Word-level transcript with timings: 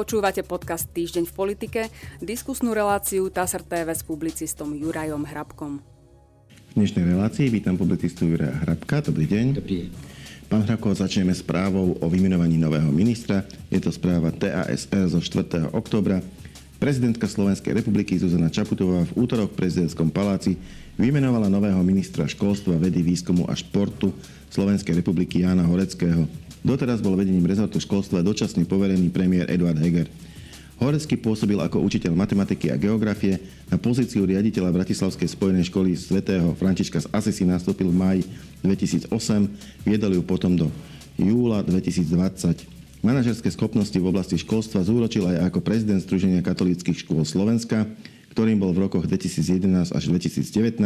Počúvate 0.00 0.40
podcast 0.40 0.88
Týždeň 0.96 1.28
v 1.28 1.32
politike, 1.36 1.80
diskusnú 2.24 2.72
reláciu 2.72 3.28
TASR 3.28 3.60
TV 3.60 3.92
s 3.92 4.00
publicistom 4.00 4.72
Jurajom 4.72 5.28
Hrabkom. 5.28 5.84
V 6.48 6.72
dnešnej 6.72 7.04
relácii 7.04 7.52
vítam 7.52 7.76
publicistu 7.76 8.24
Juraja 8.24 8.64
Hrabka. 8.64 9.04
Dobrý 9.04 9.28
deň. 9.28 9.60
Dobrý 9.60 9.76
deň. 9.84 9.88
Pán 10.48 10.64
Hrabko, 10.64 10.96
začneme 10.96 11.36
správou 11.36 12.00
o 12.00 12.06
vymenovaní 12.08 12.56
nového 12.56 12.88
ministra. 12.88 13.44
Je 13.68 13.76
to 13.76 13.92
správa 13.92 14.32
TASR 14.32 15.12
zo 15.12 15.20
4. 15.20 15.68
oktobra. 15.68 16.24
Prezidentka 16.80 17.28
Slovenskej 17.28 17.76
republiky 17.76 18.16
Zuzana 18.16 18.48
Čaputová 18.48 19.04
v 19.04 19.12
útorok 19.20 19.52
v 19.52 19.68
prezidentskom 19.68 20.08
paláci 20.08 20.56
vymenovala 20.96 21.52
nového 21.52 21.84
ministra 21.84 22.24
školstva, 22.24 22.80
vedy, 22.80 23.04
výskumu 23.04 23.44
a 23.44 23.52
športu 23.52 24.16
Slovenskej 24.48 24.96
republiky 24.96 25.44
Jána 25.44 25.68
Horeckého. 25.68 26.24
Doteraz 26.60 27.00
bol 27.00 27.16
vedením 27.16 27.48
rezortu 27.48 27.80
školstva 27.80 28.20
dočasne 28.20 28.68
poverený 28.68 29.08
premiér 29.08 29.48
Eduard 29.48 29.80
Heger. 29.80 30.12
Horecký 30.80 31.20
pôsobil 31.20 31.60
ako 31.60 31.84
učiteľ 31.84 32.16
matematiky 32.16 32.72
a 32.72 32.80
geografie. 32.80 33.36
Na 33.68 33.76
pozíciu 33.76 34.24
riaditeľa 34.24 34.72
Bratislavskej 34.72 35.28
spojenej 35.28 35.68
školy 35.68 35.92
svätého 35.92 36.56
Františka 36.56 37.04
z 37.04 37.08
Asisi 37.12 37.44
nastúpil 37.44 37.92
v 37.92 37.96
máji 37.96 38.22
2008, 38.64 39.12
viedol 39.84 40.16
ju 40.16 40.22
potom 40.24 40.56
do 40.56 40.72
júla 41.20 41.60
2020. 41.64 43.04
Manažerské 43.04 43.48
schopnosti 43.52 43.96
v 43.96 44.08
oblasti 44.08 44.36
školstva 44.36 44.84
zúročil 44.84 45.24
aj 45.24 45.52
ako 45.52 45.64
prezident 45.64 46.00
Združenia 46.00 46.44
katolíckých 46.44 47.04
škôl 47.04 47.24
Slovenska, 47.24 47.88
ktorým 48.36 48.60
bol 48.60 48.76
v 48.76 48.88
rokoch 48.88 49.08
2011 49.08 49.96
až 49.96 50.02
2019. 50.12 50.80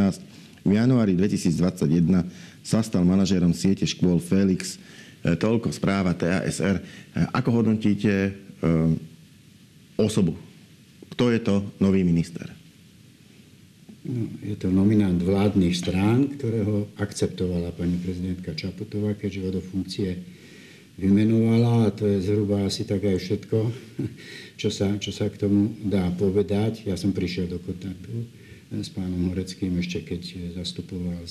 V 0.64 0.70
januári 0.70 1.18
2021 1.18 2.26
sa 2.62 2.82
stal 2.82 3.02
manažérom 3.02 3.50
siete 3.50 3.86
škôl 3.86 4.22
Felix 4.22 4.78
toľko 5.32 5.72
správa 5.72 6.12
TASR. 6.12 6.76
E, 6.76 6.82
ako 7.32 7.64
hodnotíte 7.64 8.12
e, 8.12 8.32
osobu? 9.96 10.36
Kto 11.16 11.32
je 11.32 11.40
to 11.40 11.64
nový 11.80 12.04
minister? 12.04 12.44
No, 14.04 14.28
je 14.44 14.52
to 14.60 14.68
nominant 14.68 15.16
vládnych 15.16 15.72
strán, 15.72 16.36
ktorého 16.36 16.92
akceptovala 17.00 17.72
pani 17.72 17.96
prezidentka 17.96 18.52
Čaputová, 18.52 19.16
keďže 19.16 19.40
ho 19.48 19.50
do 19.56 19.62
funkcie 19.64 20.20
vymenovala 21.00 21.88
a 21.88 21.94
to 21.94 22.04
je 22.04 22.28
zhruba 22.28 22.68
asi 22.68 22.84
tak 22.84 23.08
aj 23.08 23.16
všetko, 23.16 23.58
čo 24.60 24.68
sa, 24.68 24.92
čo 25.00 25.08
sa 25.08 25.32
k 25.32 25.40
tomu 25.40 25.72
dá 25.80 26.04
povedať. 26.20 26.84
Ja 26.84 27.00
som 27.00 27.16
prišiel 27.16 27.48
do 27.48 27.56
kontaktu 27.64 28.44
s 28.74 28.90
pánom 28.92 29.32
Horeckým 29.32 29.78
ešte 29.80 30.04
keď 30.04 30.52
zastupoval 30.60 31.24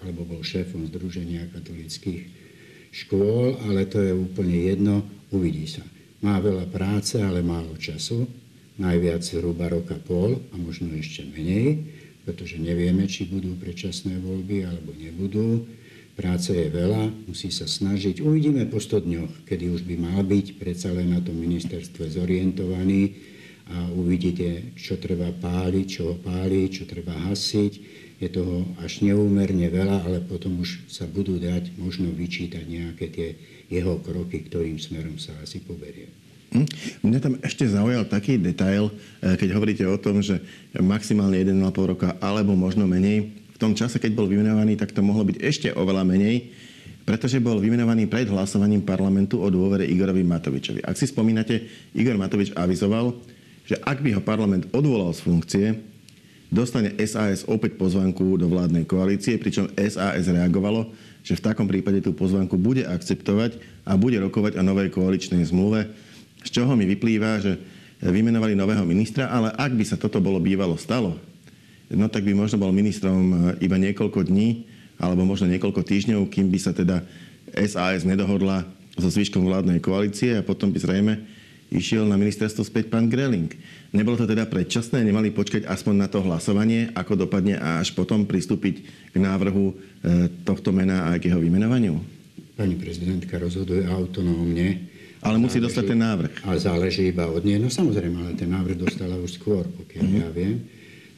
alebo 0.00 0.24
bol 0.24 0.40
šéfom 0.40 0.88
Združenia 0.88 1.50
katolických 1.52 2.47
škôl, 2.92 3.58
ale 3.68 3.88
to 3.88 4.00
je 4.00 4.12
úplne 4.12 4.56
jedno, 4.56 4.94
uvidí 5.32 5.68
sa. 5.68 5.84
Má 6.24 6.42
veľa 6.42 6.66
práce, 6.70 7.20
ale 7.20 7.46
málo 7.46 7.78
času, 7.78 8.26
najviac 8.78 9.22
zhruba 9.22 9.70
roka 9.70 9.98
pol 9.98 10.38
a 10.50 10.54
možno 10.58 10.94
ešte 10.94 11.26
menej, 11.26 11.82
pretože 12.26 12.58
nevieme, 12.60 13.06
či 13.06 13.26
budú 13.26 13.54
predčasné 13.56 14.18
voľby 14.20 14.66
alebo 14.66 14.92
nebudú. 14.94 15.64
Práce 16.18 16.50
je 16.50 16.66
veľa, 16.66 17.30
musí 17.30 17.54
sa 17.54 17.70
snažiť. 17.70 18.18
Uvidíme 18.18 18.66
po 18.66 18.82
100 18.82 19.06
dňoch, 19.06 19.32
kedy 19.46 19.70
už 19.70 19.86
by 19.86 19.94
mal 20.02 20.20
byť 20.26 20.58
predsa 20.58 20.90
len 20.90 21.14
na 21.14 21.22
tom 21.22 21.38
ministerstve 21.38 22.10
zorientovaný 22.10 23.14
a 23.68 23.92
uvidíte, 23.92 24.72
čo 24.76 24.96
treba 24.96 25.28
páliť, 25.28 25.86
čo 25.86 26.02
ho 26.12 26.14
páli, 26.16 26.72
čo 26.72 26.88
treba 26.88 27.12
hasiť 27.28 28.06
je 28.18 28.28
toho 28.28 28.66
až 28.82 29.06
neúmerne 29.06 29.70
veľa, 29.70 30.02
ale 30.02 30.18
potom 30.26 30.58
už 30.58 30.90
sa 30.90 31.06
budú 31.06 31.38
dať 31.38 31.78
možno 31.78 32.10
vyčítať 32.10 32.66
nejaké 32.66 33.06
tie 33.14 33.28
jeho 33.70 34.02
kroky, 34.02 34.42
ktorým 34.42 34.74
smerom 34.74 35.22
sa 35.22 35.30
asi 35.38 35.62
poberie. 35.62 36.10
Hm? 36.50 36.66
Mňa 37.06 37.18
tam 37.22 37.34
ešte 37.44 37.68
zaujal 37.68 38.08
taký 38.10 38.40
detail, 38.40 38.90
e, 39.22 39.36
keď 39.38 39.48
hovoríte 39.54 39.84
o 39.86 40.00
tom, 40.00 40.18
že 40.18 40.42
maximálne 40.74 41.38
1,5 41.38 41.62
roka 41.84 42.16
alebo 42.18 42.58
možno 42.58 42.88
menej. 42.90 43.30
V 43.54 43.58
tom 43.60 43.76
čase, 43.76 44.02
keď 44.02 44.16
bol 44.16 44.26
vymenovaný, 44.26 44.74
tak 44.74 44.90
to 44.90 45.04
mohlo 45.04 45.22
byť 45.22 45.36
ešte 45.38 45.68
oveľa 45.76 46.02
menej, 46.08 46.50
pretože 47.04 47.38
bol 47.38 47.60
vymenovaný 47.60 48.08
pred 48.10 48.26
hlasovaním 48.32 48.82
parlamentu 48.82 49.38
o 49.38 49.46
dôvere 49.52 49.86
Igorovi 49.86 50.24
Matovičovi. 50.24 50.82
Ak 50.82 50.98
si 50.98 51.06
spomínate, 51.06 51.68
Igor 51.92 52.16
Matovič 52.16 52.56
avizoval, 52.56 53.14
že 53.68 53.76
ak 53.84 54.00
by 54.00 54.16
ho 54.16 54.24
parlament 54.24 54.64
odvolal 54.72 55.12
z 55.12 55.20
funkcie, 55.20 55.66
dostane 56.48 56.96
SAS 57.04 57.44
opäť 57.44 57.76
pozvanku 57.76 58.40
do 58.40 58.48
vládnej 58.48 58.88
koalície, 58.88 59.36
pričom 59.36 59.68
SAS 59.76 60.24
reagovalo, 60.24 60.88
že 61.20 61.36
v 61.36 61.44
takom 61.44 61.68
prípade 61.68 62.00
tú 62.00 62.16
pozvanku 62.16 62.56
bude 62.56 62.88
akceptovať 62.88 63.60
a 63.84 64.00
bude 64.00 64.16
rokovať 64.16 64.56
o 64.56 64.64
novej 64.64 64.88
koaličnej 64.88 65.44
zmluve, 65.44 65.84
z 66.40 66.48
čoho 66.48 66.72
mi 66.72 66.88
vyplýva, 66.88 67.44
že 67.44 67.60
vymenovali 68.00 68.56
nového 68.56 68.88
ministra, 68.88 69.28
ale 69.28 69.52
ak 69.52 69.76
by 69.76 69.84
sa 69.84 70.00
toto 70.00 70.22
bolo 70.24 70.40
bývalo 70.40 70.80
stalo, 70.80 71.20
no 71.92 72.08
tak 72.08 72.24
by 72.24 72.32
možno 72.32 72.56
bol 72.56 72.72
ministrom 72.72 73.52
iba 73.60 73.76
niekoľko 73.76 74.24
dní 74.24 74.64
alebo 74.96 75.28
možno 75.28 75.44
niekoľko 75.52 75.84
týždňov, 75.84 76.32
kým 76.32 76.48
by 76.48 76.58
sa 76.58 76.72
teda 76.72 77.04
SAS 77.68 78.08
nedohodla 78.08 78.64
so 78.96 79.12
zvyškom 79.12 79.44
vládnej 79.44 79.84
koalície 79.84 80.40
a 80.40 80.46
potom 80.46 80.72
by 80.72 80.78
zrejme 80.80 81.14
išiel 81.68 82.08
na 82.08 82.16
ministerstvo 82.16 82.64
späť 82.64 82.88
pán 82.88 83.08
Greling. 83.12 83.52
Nebolo 83.92 84.16
to 84.16 84.28
teda 84.28 84.48
predčasné? 84.48 85.04
Nemali 85.04 85.32
počkať 85.32 85.68
aspoň 85.68 85.94
na 85.96 86.08
to 86.08 86.24
hlasovanie, 86.24 86.92
ako 86.92 87.28
dopadne 87.28 87.56
a 87.56 87.80
až 87.80 87.92
potom 87.96 88.24
pristúpiť 88.24 88.74
k 89.12 89.16
návrhu 89.16 89.72
e, 89.72 89.74
tohto 90.44 90.72
mena 90.72 91.08
a 91.08 91.16
k 91.16 91.32
jeho 91.32 91.40
vymenovaniu? 91.40 91.96
Pani 92.56 92.74
prezidentka 92.74 93.38
rozhoduje 93.38 93.86
autonómne. 93.86 94.90
Ale 95.18 95.34
musí 95.38 95.58
záleží, 95.58 95.66
dostať 95.66 95.84
ten 95.88 96.00
návrh. 96.00 96.32
Ale 96.46 96.56
záleží 96.62 97.02
iba 97.10 97.26
od 97.26 97.42
nej. 97.42 97.58
No 97.58 97.66
samozrejme, 97.66 98.16
ale 98.22 98.38
ten 98.38 98.50
návrh 98.54 98.78
dostala 98.78 99.18
už 99.18 99.38
skôr, 99.38 99.66
pokiaľ 99.66 100.04
mm-hmm. 100.04 100.22
ja 100.22 100.28
viem. 100.30 100.56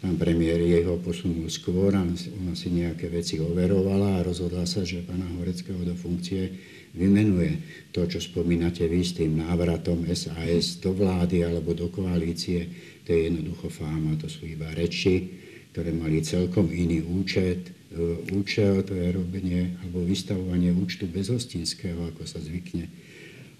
Pán 0.00 0.16
premiér 0.16 0.64
jeho 0.64 0.96
posunul 1.04 1.52
skôr 1.52 1.92
a 1.92 2.00
ona 2.00 2.54
si 2.56 2.72
nejaké 2.72 3.12
veci 3.12 3.36
overovala 3.36 4.16
a 4.16 4.24
rozhodla 4.24 4.64
sa, 4.64 4.80
že 4.80 5.04
pána 5.04 5.28
Horeckého 5.36 5.76
do 5.84 5.92
funkcie 5.92 6.56
vymenuje 6.94 7.52
to, 7.94 8.06
čo 8.06 8.18
spomínate 8.18 8.86
vy 8.86 9.00
s 9.02 9.14
tým 9.14 9.38
návratom 9.42 10.06
SAS 10.10 10.82
do 10.82 10.94
vlády 10.94 11.46
alebo 11.46 11.74
do 11.74 11.90
koalície, 11.90 12.66
to 13.06 13.14
je 13.14 13.30
jednoducho 13.30 13.70
fáma, 13.70 14.18
to 14.18 14.26
sú 14.26 14.46
iba 14.46 14.70
reči, 14.74 15.30
ktoré 15.70 15.94
mali 15.94 16.22
celkom 16.22 16.66
iný 16.70 17.02
účet, 17.02 17.70
e, 17.94 18.26
účel, 18.34 18.82
to 18.82 18.94
je 18.94 19.14
robenie 19.14 19.78
alebo 19.82 20.02
vystavovanie 20.02 20.74
účtu 20.74 21.06
bez 21.06 21.30
hostinského, 21.30 22.10
ako 22.10 22.26
sa 22.26 22.42
zvykne 22.42 22.90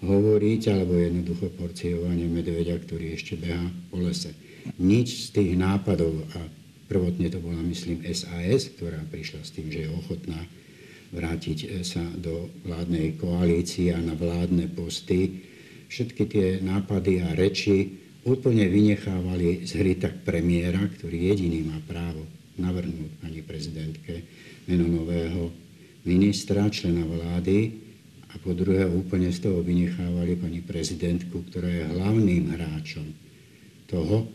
hovoriť, 0.01 0.61
alebo 0.73 0.97
jednoducho 0.97 1.53
porciovanie 1.55 2.25
medveďa, 2.25 2.75
ktorý 2.83 3.15
ešte 3.15 3.37
beha 3.37 3.69
po 3.93 4.01
lese. 4.01 4.33
Nič 4.81 5.29
z 5.29 5.39
tých 5.39 5.51
nápadov, 5.57 6.25
a 6.35 6.39
prvotne 6.89 7.29
to 7.29 7.37
bola, 7.39 7.61
myslím, 7.63 8.03
SAS, 8.09 8.67
ktorá 8.75 8.97
prišla 9.07 9.41
s 9.45 9.53
tým, 9.53 9.69
že 9.69 9.87
je 9.87 9.89
ochotná 9.93 10.41
vrátiť 11.11 11.57
e, 11.67 11.67
sa 11.83 12.01
do 12.17 12.49
vládnej 12.63 13.19
koalície 13.19 13.91
a 13.91 13.99
na 13.99 14.15
vládne 14.15 14.71
posty. 14.71 15.43
Všetky 15.91 16.23
tie 16.27 16.47
nápady 16.63 17.21
a 17.21 17.35
reči 17.35 17.99
úplne 18.23 18.67
vynechávali 18.71 19.67
z 19.67 19.71
hry 19.81 19.93
tak 19.99 20.23
premiéra, 20.23 20.79
ktorý 20.79 21.35
jediný 21.35 21.67
má 21.67 21.77
právo 21.83 22.23
navrhnúť 22.59 23.11
pani 23.19 23.41
prezidentke 23.43 24.23
meno 24.69 24.87
nového 24.87 25.51
ministra, 26.07 26.69
člena 26.71 27.03
vlády 27.03 27.75
a 28.31 28.39
po 28.39 28.55
druhé 28.55 28.87
úplne 28.87 29.29
z 29.29 29.43
toho 29.43 29.59
vynechávali 29.59 30.39
pani 30.39 30.63
prezidentku, 30.63 31.43
ktorá 31.51 31.67
je 31.67 31.83
hlavným 31.91 32.55
hráčom 32.55 33.07
toho, 33.91 34.31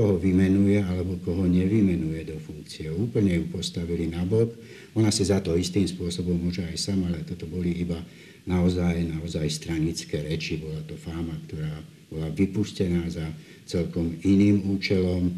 koho 0.00 0.16
vymenuje 0.16 0.80
alebo 0.80 1.20
koho 1.20 1.44
nevymenuje 1.44 2.24
do 2.24 2.40
funkcie. 2.40 2.88
Úplne 2.88 3.36
ju 3.36 3.44
postavili 3.52 4.08
na 4.08 4.24
bok. 4.24 4.48
Ona 4.96 5.12
si 5.12 5.28
za 5.28 5.44
to 5.44 5.52
istým 5.60 5.84
spôsobom 5.84 6.40
môže 6.40 6.64
aj 6.64 6.76
sama, 6.80 7.12
ale 7.12 7.20
toto 7.28 7.44
boli 7.44 7.84
iba 7.84 8.00
naozaj, 8.48 8.96
naozaj 9.04 9.44
stranické 9.52 10.24
reči. 10.24 10.56
Bola 10.56 10.80
to 10.88 10.96
fáma, 10.96 11.36
ktorá 11.44 11.68
bola 12.08 12.32
vypustená 12.32 13.12
za 13.12 13.28
celkom 13.68 14.16
iným 14.24 14.72
účelom, 14.72 15.28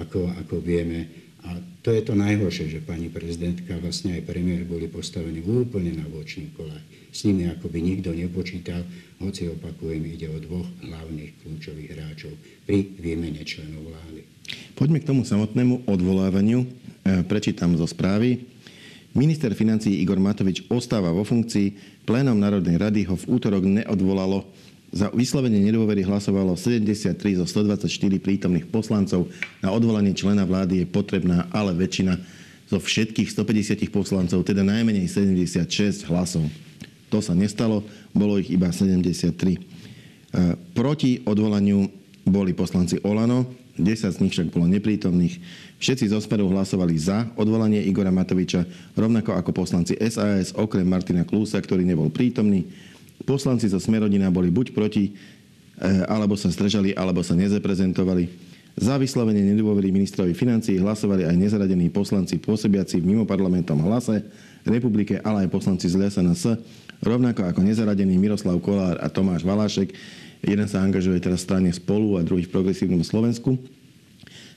ako, 0.00 0.32
ako 0.40 0.56
vieme. 0.64 1.27
A 1.48 1.56
to 1.80 1.96
je 1.96 2.04
to 2.04 2.12
najhoršie, 2.12 2.68
že 2.68 2.84
pani 2.84 3.08
prezidentka, 3.08 3.80
vlastne 3.80 4.20
aj 4.20 4.28
premiér 4.28 4.68
boli 4.68 4.84
postavení 4.84 5.40
úplne 5.40 5.96
na 5.96 6.04
bočný 6.04 6.52
kolaj. 6.52 6.84
S 7.08 7.24
nimi 7.24 7.48
ako 7.48 7.72
by 7.72 7.78
nikto 7.80 8.12
nepočítal, 8.12 8.84
hoci 9.16 9.48
opakujem, 9.48 10.04
ide 10.04 10.28
o 10.28 10.36
dvoch 10.36 10.68
hlavných 10.84 11.40
kľúčových 11.40 11.88
hráčov 11.96 12.36
pri 12.68 12.92
výmene 13.00 13.40
členov 13.48 13.88
vlády. 13.88 14.20
Poďme 14.76 15.00
k 15.00 15.08
tomu 15.08 15.24
samotnému 15.24 15.88
odvolávaniu. 15.88 16.62
E, 16.62 16.68
prečítam 17.24 17.72
zo 17.80 17.88
správy. 17.88 18.44
Minister 19.16 19.56
financí 19.56 19.96
Igor 20.04 20.20
Matovič 20.20 20.68
ostáva 20.68 21.08
vo 21.10 21.24
funkcii. 21.24 21.98
Plénom 22.04 22.36
Národnej 22.36 22.76
rady 22.76 23.08
ho 23.08 23.16
v 23.16 23.24
útorok 23.40 23.64
neodvolalo 23.64 24.44
za 24.88 25.12
vyslovenie 25.12 25.60
nedôvery 25.60 26.00
hlasovalo 26.00 26.56
73 26.56 27.12
zo 27.38 27.44
124 27.44 27.88
prítomných 28.18 28.66
poslancov. 28.72 29.28
Na 29.60 29.68
odvolanie 29.68 30.16
člena 30.16 30.48
vlády 30.48 30.84
je 30.84 30.86
potrebná 30.88 31.44
ale 31.52 31.76
väčšina 31.76 32.16
zo 32.68 32.80
všetkých 32.80 33.32
150 33.32 33.88
poslancov, 33.92 34.44
teda 34.44 34.64
najmenej 34.64 35.08
76 35.08 36.08
hlasov. 36.08 36.44
To 37.08 37.24
sa 37.24 37.32
nestalo, 37.32 37.84
bolo 38.12 38.36
ich 38.36 38.52
iba 38.52 38.68
73. 38.68 39.56
Proti 40.76 41.24
odvolaniu 41.24 41.88
boli 42.28 42.52
poslanci 42.52 43.00
Olano, 43.00 43.48
10 43.80 44.12
z 44.12 44.20
nich 44.20 44.36
však 44.36 44.52
bolo 44.52 44.68
neprítomných. 44.68 45.40
Všetci 45.80 46.12
zo 46.12 46.20
Smeru 46.20 46.50
hlasovali 46.50 46.98
za 47.00 47.30
odvolanie 47.38 47.80
Igora 47.80 48.12
Matoviča, 48.12 48.68
rovnako 48.92 49.38
ako 49.38 49.50
poslanci 49.54 49.96
SAS, 49.96 50.52
okrem 50.52 50.84
Martina 50.84 51.24
Klúsa, 51.24 51.62
ktorý 51.62 51.86
nebol 51.88 52.12
prítomný. 52.12 52.68
Poslanci 53.26 53.66
zo 53.70 53.82
Smerodina 53.82 54.30
boli 54.30 54.50
buď 54.52 54.76
proti, 54.76 55.14
alebo 56.06 56.34
sa 56.34 56.50
zdržali, 56.50 56.94
alebo 56.94 57.22
sa 57.22 57.38
nezaprezentovali. 57.38 58.50
Za 58.78 58.94
vyslovenie 58.94 59.42
nedôvery 59.42 59.90
ministrovi 59.90 60.38
financií 60.38 60.78
hlasovali 60.78 61.26
aj 61.26 61.34
nezaradení 61.34 61.90
poslanci 61.90 62.38
pôsobiaci 62.38 63.02
v 63.02 63.10
mimoparlamentom 63.10 63.78
hlase 63.82 64.22
republike, 64.62 65.18
ale 65.26 65.46
aj 65.46 65.50
poslanci 65.50 65.90
z 65.90 65.98
LSNS, 65.98 66.62
rovnako 67.02 67.46
ako 67.46 67.60
nezaradený 67.62 68.14
Miroslav 68.18 68.54
Kolár 68.62 69.02
a 69.02 69.10
Tomáš 69.10 69.42
Valášek. 69.42 69.90
Jeden 70.46 70.70
sa 70.70 70.78
angažuje 70.86 71.18
teraz 71.18 71.42
v 71.42 71.46
strane 71.50 71.70
Spolu 71.74 72.18
a 72.18 72.22
druhý 72.22 72.46
v 72.46 72.54
Progresívnom 72.54 73.02
Slovensku. 73.02 73.58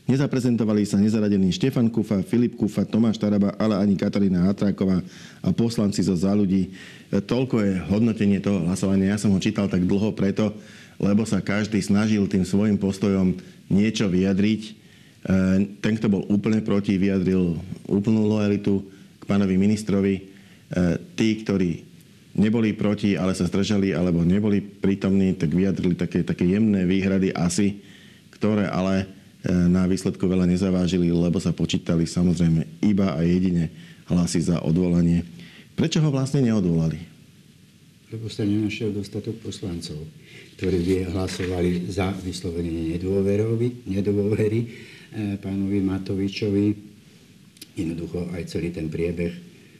Nezaprezentovali 0.10 0.82
sa 0.84 0.98
nezaradení 0.98 1.54
Štefan 1.54 1.88
Kufa, 1.94 2.26
Filip 2.26 2.58
Kufa, 2.58 2.84
Tomáš 2.90 3.22
Taraba, 3.22 3.54
ale 3.62 3.78
ani 3.78 3.94
Katarína 3.94 4.50
Hatráková 4.50 5.00
a 5.46 5.50
poslanci 5.54 6.02
zo 6.02 6.18
za 6.18 6.34
ľudí. 6.34 6.74
Toľko 7.14 7.56
je 7.62 7.74
hodnotenie 7.86 8.42
toho 8.42 8.66
hlasovania. 8.66 9.14
Ja 9.14 9.22
som 9.22 9.32
ho 9.32 9.40
čítal 9.40 9.70
tak 9.70 9.86
dlho 9.86 10.12
preto, 10.18 10.58
lebo 10.98 11.24
sa 11.24 11.40
každý 11.40 11.82
snažil 11.82 12.26
tým 12.26 12.46
svojim 12.46 12.82
postojom 12.82 13.38
niečo 13.70 14.10
vyjadriť. 14.10 14.62
E, 14.68 14.72
ten, 15.80 15.94
kto 15.98 16.10
bol 16.10 16.24
úplne 16.28 16.62
proti, 16.66 16.98
vyjadril 16.98 17.62
úplnú 17.86 18.26
lojalitu 18.26 18.82
k 19.22 19.24
pánovi 19.26 19.56
ministrovi. 19.56 20.14
E, 20.18 20.22
tí, 21.14 21.42
ktorí 21.42 21.88
neboli 22.36 22.74
proti, 22.74 23.16
ale 23.16 23.36
sa 23.36 23.48
zdržali 23.48 23.92
alebo 23.92 24.24
neboli 24.24 24.62
prítomní, 24.64 25.36
tak 25.36 25.52
vyjadrili 25.52 25.96
také, 25.96 26.24
také 26.24 26.48
jemné 26.48 26.88
výhrady 26.88 27.32
asi, 27.36 27.80
ktoré 28.34 28.68
ale 28.72 29.04
e, 29.04 29.06
na 29.48 29.90
výsledku 29.90 30.22
veľa 30.30 30.46
nezavážili, 30.46 31.10
lebo 31.10 31.42
sa 31.42 31.50
počítali 31.50 32.06
samozrejme 32.06 32.86
iba 32.86 33.18
a 33.18 33.26
jedine 33.26 33.74
hlasy 34.06 34.44
za 34.46 34.62
odvolanie. 34.62 35.26
Prečo 35.74 35.98
ho 36.04 36.14
vlastne 36.14 36.46
neodvolali? 36.46 37.00
Lebo 38.12 38.28
sa 38.28 38.44
nenašiel 38.44 38.92
dostatok 38.92 39.40
poslancov 39.42 39.98
ktorí 40.62 40.78
by 40.86 40.96
hlasovali 41.18 41.90
za 41.90 42.14
vyslovenie 42.22 42.94
nedôvery 43.90 44.60
e, 44.62 44.68
pánovi 45.42 45.82
Matovičovi. 45.82 46.68
Jednoducho 47.74 48.30
aj 48.30 48.46
celý 48.46 48.70
ten 48.70 48.86
priebeh 48.86 49.34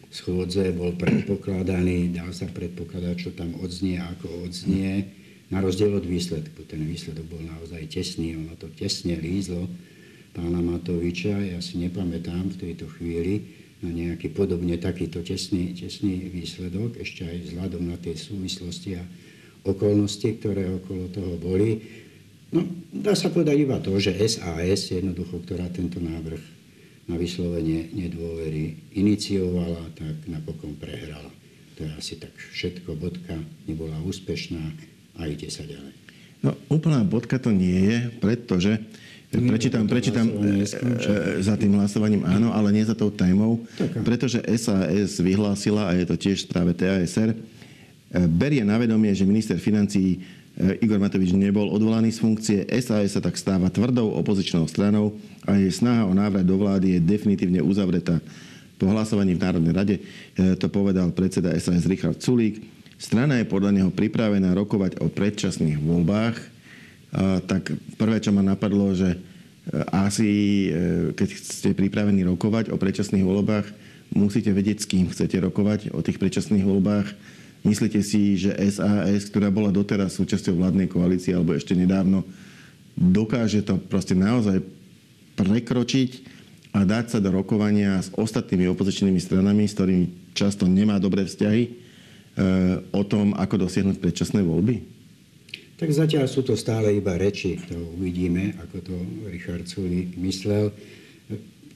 schôdze 0.10 0.74
bol 0.74 0.98
predpokladaný, 0.98 2.18
dal 2.18 2.34
sa 2.34 2.50
predpokladať, 2.50 3.14
čo 3.14 3.30
tam 3.38 3.54
odznie, 3.62 4.02
ako 4.02 4.50
odznie, 4.50 5.06
na 5.52 5.60
rozdiel 5.60 5.92
od 5.92 6.08
výsledku. 6.08 6.64
Ten 6.64 6.88
výsledok 6.88 7.28
bol 7.28 7.44
naozaj 7.44 7.92
tesný, 7.92 8.40
ono 8.40 8.56
to 8.56 8.72
tesne 8.72 9.20
lízlo 9.20 9.68
pána 10.32 10.64
Matoviča. 10.64 11.36
Ja 11.44 11.60
si 11.60 11.76
nepamätám 11.78 12.56
v 12.56 12.60
tejto 12.68 12.88
chvíli 12.98 13.52
na 13.84 13.92
nejaký 13.92 14.32
podobne 14.32 14.80
takýto 14.80 15.20
tesný, 15.26 15.76
tesný 15.76 16.32
výsledok, 16.32 17.02
ešte 17.02 17.28
aj 17.28 17.38
vzhľadom 17.52 17.84
na 17.92 17.98
tie 18.00 18.16
súvislosti 18.16 18.96
a 18.96 19.04
okolnosti, 19.68 20.26
ktoré 20.40 20.72
okolo 20.82 21.12
toho 21.12 21.36
boli. 21.36 21.82
No, 22.54 22.64
dá 22.94 23.18
sa 23.18 23.28
povedať 23.34 23.58
iba 23.64 23.78
to, 23.84 23.96
že 23.98 24.16
SAS 24.28 24.92
jednoducho, 24.94 25.42
ktorá 25.44 25.68
tento 25.74 26.00
návrh 26.00 26.42
na 27.10 27.18
vyslovenie 27.18 27.92
nedôvery 27.92 28.96
iniciovala, 28.96 29.82
tak 29.98 30.30
napokon 30.30 30.78
prehrala. 30.78 31.32
To 31.76 31.84
je 31.84 31.92
asi 31.98 32.14
tak 32.22 32.32
všetko, 32.38 32.94
bodka 32.96 33.36
nebola 33.66 33.98
úspešná 34.06 34.62
a 35.18 35.28
ide 35.28 35.48
sa 35.52 35.64
ďalej. 35.64 35.94
No 36.42 36.58
úplná 36.74 37.06
bodka 37.06 37.38
to 37.38 37.54
nie 37.54 37.78
je, 37.86 37.98
pretože 38.18 38.82
Prečítam, 39.32 39.88
prečítam 39.88 40.28
e, 40.28 40.68
e, 40.68 41.40
za 41.40 41.56
tým 41.56 41.80
hlasovaním 41.80 42.28
áno, 42.28 42.52
ale 42.52 42.76
nie 42.76 42.84
za 42.84 42.92
tou 42.92 43.08
témou, 43.08 43.64
pretože 44.04 44.44
SAS 44.60 45.24
vyhlásila, 45.24 45.88
a 45.88 45.96
je 45.96 46.04
to 46.04 46.20
tiež 46.20 46.44
správe 46.44 46.76
TASR, 46.76 47.32
berie 48.28 48.60
na 48.68 48.76
vedomie, 48.76 49.16
že 49.16 49.24
minister 49.24 49.56
financií 49.56 50.20
Igor 50.84 51.00
Matovič 51.00 51.32
nebol 51.32 51.72
odvolaný 51.72 52.12
z 52.12 52.20
funkcie. 52.20 52.60
SAS 52.84 53.16
sa 53.16 53.24
tak 53.24 53.40
stáva 53.40 53.72
tvrdou 53.72 54.12
opozičnou 54.20 54.68
stranou 54.68 55.16
a 55.48 55.56
jej 55.56 55.72
snaha 55.72 56.04
o 56.04 56.12
návrat 56.12 56.44
do 56.44 56.60
vlády 56.60 57.00
je 57.00 57.08
definitívne 57.16 57.64
uzavretá. 57.64 58.20
Po 58.76 58.84
hlasovaní 58.92 59.40
v 59.40 59.44
Národnej 59.48 59.72
rade 59.72 59.96
to 60.60 60.68
povedal 60.68 61.08
predseda 61.16 61.56
SAS 61.56 61.88
Richard 61.88 62.20
Sulík. 62.20 62.60
Strana 63.02 63.42
je 63.42 63.50
podľa 63.50 63.72
neho 63.74 63.90
pripravená 63.90 64.54
rokovať 64.54 65.02
o 65.02 65.10
predčasných 65.10 65.82
voľbách. 65.82 66.38
Tak 67.50 67.74
prvé, 67.98 68.22
čo 68.22 68.30
ma 68.30 68.46
napadlo, 68.46 68.94
že 68.94 69.18
eh, 69.18 69.20
asi, 69.90 70.30
keď 71.18 71.28
ste 71.34 71.74
pripravení 71.74 72.22
rokovať 72.24 72.70
o 72.70 72.78
predčasných 72.78 73.26
voľbách, 73.26 73.66
musíte 74.14 74.54
vedieť, 74.54 74.86
s 74.86 74.90
kým 74.90 75.10
chcete 75.10 75.42
rokovať 75.42 75.92
o 75.92 76.00
tých 76.06 76.22
predčasných 76.22 76.64
voľbách 76.64 77.10
Myslíte 77.62 78.02
si, 78.02 78.42
že 78.42 78.58
SAS, 78.74 79.30
ktorá 79.30 79.54
bola 79.54 79.70
doteraz 79.70 80.18
súčasťou 80.18 80.58
vládnej 80.58 80.90
koalície 80.90 81.30
alebo 81.30 81.54
ešte 81.54 81.78
nedávno, 81.78 82.26
dokáže 82.98 83.62
to 83.62 83.78
proste 83.78 84.18
naozaj 84.18 84.66
prekročiť 85.38 86.26
a 86.74 86.82
dať 86.82 87.06
sa 87.14 87.20
do 87.22 87.30
rokovania 87.30 88.02
s 88.02 88.10
ostatnými 88.18 88.66
opozičnými 88.74 89.22
stranami, 89.22 89.70
s 89.70 89.78
ktorými 89.78 90.34
často 90.34 90.66
nemá 90.66 90.98
dobré 90.98 91.30
vzťahy, 91.30 91.62
e, 91.62 91.72
o 92.92 93.02
tom, 93.06 93.34
ako 93.38 93.68
dosiahnuť 93.68 93.98
predčasné 93.98 94.42
voľby? 94.42 94.82
Tak 95.82 95.90
zatiaľ 95.90 96.30
sú 96.30 96.46
to 96.46 96.54
stále 96.54 96.94
iba 96.94 97.18
reči. 97.18 97.58
To 97.74 97.98
uvidíme, 97.98 98.54
ako 98.62 98.78
to 98.86 98.96
Richard 99.34 99.66
Sulík 99.66 100.14
myslel 100.22 100.70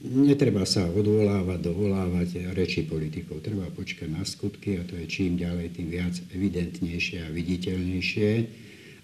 netreba 0.05 0.63
sa 0.69 0.85
odvolávať, 0.85 1.59
dovolávať 1.65 2.29
reči 2.53 2.85
politikov. 2.85 3.41
Treba 3.41 3.65
počkať 3.73 4.09
na 4.13 4.21
skutky 4.21 4.77
a 4.77 4.85
to 4.85 4.93
je 5.01 5.05
čím 5.09 5.41
ďalej, 5.41 5.73
tým 5.73 5.89
viac 5.89 6.13
evidentnejšie 6.29 7.25
a 7.25 7.29
viditeľnejšie. 7.33 8.29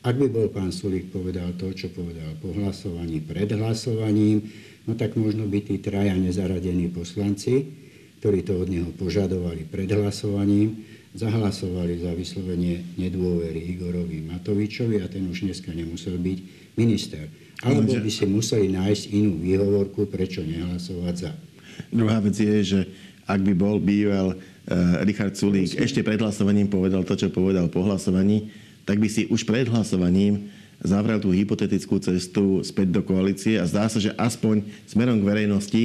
Ak 0.02 0.18
by 0.18 0.28
bol 0.30 0.50
pán 0.50 0.74
Sulík 0.74 1.14
povedal 1.14 1.54
to, 1.57 1.74
čo 1.74 1.94
povedal 1.94 2.34
po 2.42 2.54
hlasovaní, 2.54 3.22
pred 3.22 3.50
hlasovaním, 3.54 4.50
no 4.86 4.98
tak 4.98 5.14
možno 5.14 5.46
by 5.46 5.62
tí 5.62 5.78
traja 5.78 6.18
nezaradení 6.18 6.90
poslanci, 6.90 7.69
ktorí 8.22 8.46
to 8.46 8.57
od 8.57 8.69
neho 8.69 8.90
požadovali 8.98 9.66
pred 9.66 9.90
hlasovaním, 9.90 10.86
zahlasovali 11.12 12.00
za 12.00 12.12
vyslovenie 12.16 12.96
nedôvery 12.96 13.75
Igorovi 13.75 14.24
Matovičovi 14.24 15.04
a 15.04 15.12
ten 15.12 15.28
už 15.28 15.44
dneska 15.44 15.76
nemusel 15.76 16.16
byť 16.16 16.38
minister. 16.80 17.28
Alebo 17.62 17.94
by 17.94 18.09
si 18.09 18.26
museli 18.26 18.71
nájsť 18.71 19.04
inú 19.12 19.38
výhovorku, 19.38 20.07
prečo 20.07 20.42
nehlasovať 20.42 21.16
za. 21.16 21.31
Druhá 21.92 22.18
vec 22.24 22.33
je, 22.40 22.57
že 22.64 22.80
ak 23.28 23.40
by 23.44 23.54
bol 23.54 23.78
býval 23.78 24.33
uh, 24.33 24.38
Richard 25.06 25.35
Sulík 25.38 25.78
ešte 25.78 26.02
pred 26.02 26.18
hlasovaním 26.18 26.71
povedal 26.71 27.06
to, 27.06 27.14
čo 27.14 27.30
povedal 27.30 27.69
po 27.69 27.85
hlasovaní, 27.85 28.50
tak 28.88 28.97
by 28.97 29.07
si 29.12 29.30
už 29.30 29.45
pred 29.45 29.69
hlasovaním 29.69 30.50
zavrel 30.81 31.21
tú 31.21 31.30
hypotetickú 31.30 32.02
cestu 32.02 32.66
späť 32.66 32.90
do 32.90 33.02
koalície 33.06 33.62
a 33.62 33.69
zdá 33.69 33.85
sa, 33.85 34.02
že 34.02 34.18
aspoň 34.18 34.66
smerom 34.90 35.21
k 35.21 35.28
verejnosti 35.30 35.83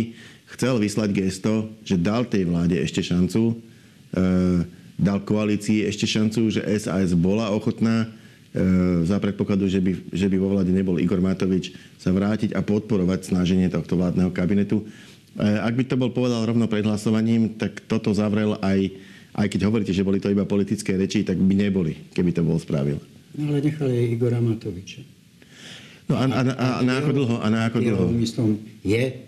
chcel 0.57 0.81
vyslať 0.81 1.11
gesto, 1.13 1.69
že 1.85 2.01
dal 2.01 2.25
tej 2.25 2.49
vláde 2.49 2.81
ešte 2.81 3.05
šancu, 3.05 3.53
uh, 3.53 4.65
dal 4.97 5.21
koalícii 5.21 5.85
ešte 5.85 6.09
šancu, 6.09 6.49
že 6.51 6.65
SAS 6.81 7.13
bola 7.13 7.53
ochotná 7.53 8.09
E, 8.57 9.05
za 9.05 9.21
predpokladu, 9.21 9.69
že 9.69 9.85
by, 9.85 10.17
že 10.17 10.33
by 10.33 10.37
vo 10.41 10.49
vláde 10.49 10.73
nebol 10.73 10.97
Igor 10.97 11.21
Matovič, 11.21 11.77
sa 12.01 12.09
vrátiť 12.09 12.57
a 12.57 12.65
podporovať 12.65 13.29
snaženie 13.29 13.69
tohto 13.69 14.01
vládneho 14.01 14.33
kabinetu. 14.33 14.81
E, 14.81 15.45
ak 15.45 15.77
by 15.77 15.85
to 15.85 16.01
bol 16.01 16.09
povedal 16.09 16.41
rovno 16.41 16.65
pred 16.65 16.81
hlasovaním, 16.81 17.53
tak 17.61 17.85
toto 17.85 18.17
zavrel 18.17 18.57
aj, 18.65 18.97
aj 19.37 19.47
keď 19.53 19.61
hovoríte, 19.69 19.93
že 19.93 20.01
boli 20.01 20.25
to 20.25 20.33
iba 20.33 20.49
politické 20.49 20.97
reči, 20.97 21.21
tak 21.21 21.37
by 21.37 21.53
neboli, 21.53 22.09
keby 22.17 22.33
to 22.33 22.41
bol 22.41 22.57
spravil. 22.57 22.97
No 23.37 23.53
ale 23.53 23.61
nechal 23.61 23.93
je 23.93 24.03
Igora 24.09 24.41
Matoviča. 24.41 25.05
No 26.09 26.17
a, 26.17 26.25
a, 26.25 26.41
a, 26.49 26.67
a 26.81 26.83
na 26.87 26.95
ako 27.05 27.13
dlho? 27.13 27.37
A 27.45 27.47
na 27.53 27.61
ako 27.69 27.79
dlho? 27.85 28.09
Myslím, 28.09 28.57
je, 28.81 29.21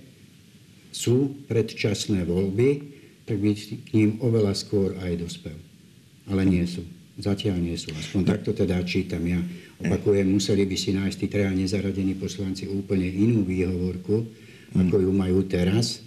sú 0.88 1.37
predčasné 1.52 2.25
voľby, 2.25 2.96
tak 3.28 3.37
by 3.37 3.52
k 3.85 3.90
ním 3.92 4.16
oveľa 4.25 4.56
skôr 4.56 4.97
aj 5.04 5.20
dospel. 5.20 5.52
Ale 6.32 6.49
nie 6.49 6.64
sú. 6.64 6.80
Zatiaľ 7.20 7.61
nie 7.61 7.76
sú. 7.76 7.92
Aspoň 7.92 8.23
takto 8.25 8.56
teda 8.56 8.80
čítam. 8.88 9.20
Ja 9.28 9.37
opakujem, 9.85 10.25
museli 10.25 10.64
by 10.64 10.76
si 10.80 10.97
nájsť 10.97 11.16
tí 11.20 11.26
treja 11.28 11.52
nezaradení 11.52 12.16
poslanci 12.16 12.64
úplne 12.64 13.04
inú 13.04 13.44
výhovorku, 13.44 14.25
ako 14.73 14.97
ju 14.97 15.11
majú 15.12 15.44
teraz 15.44 16.00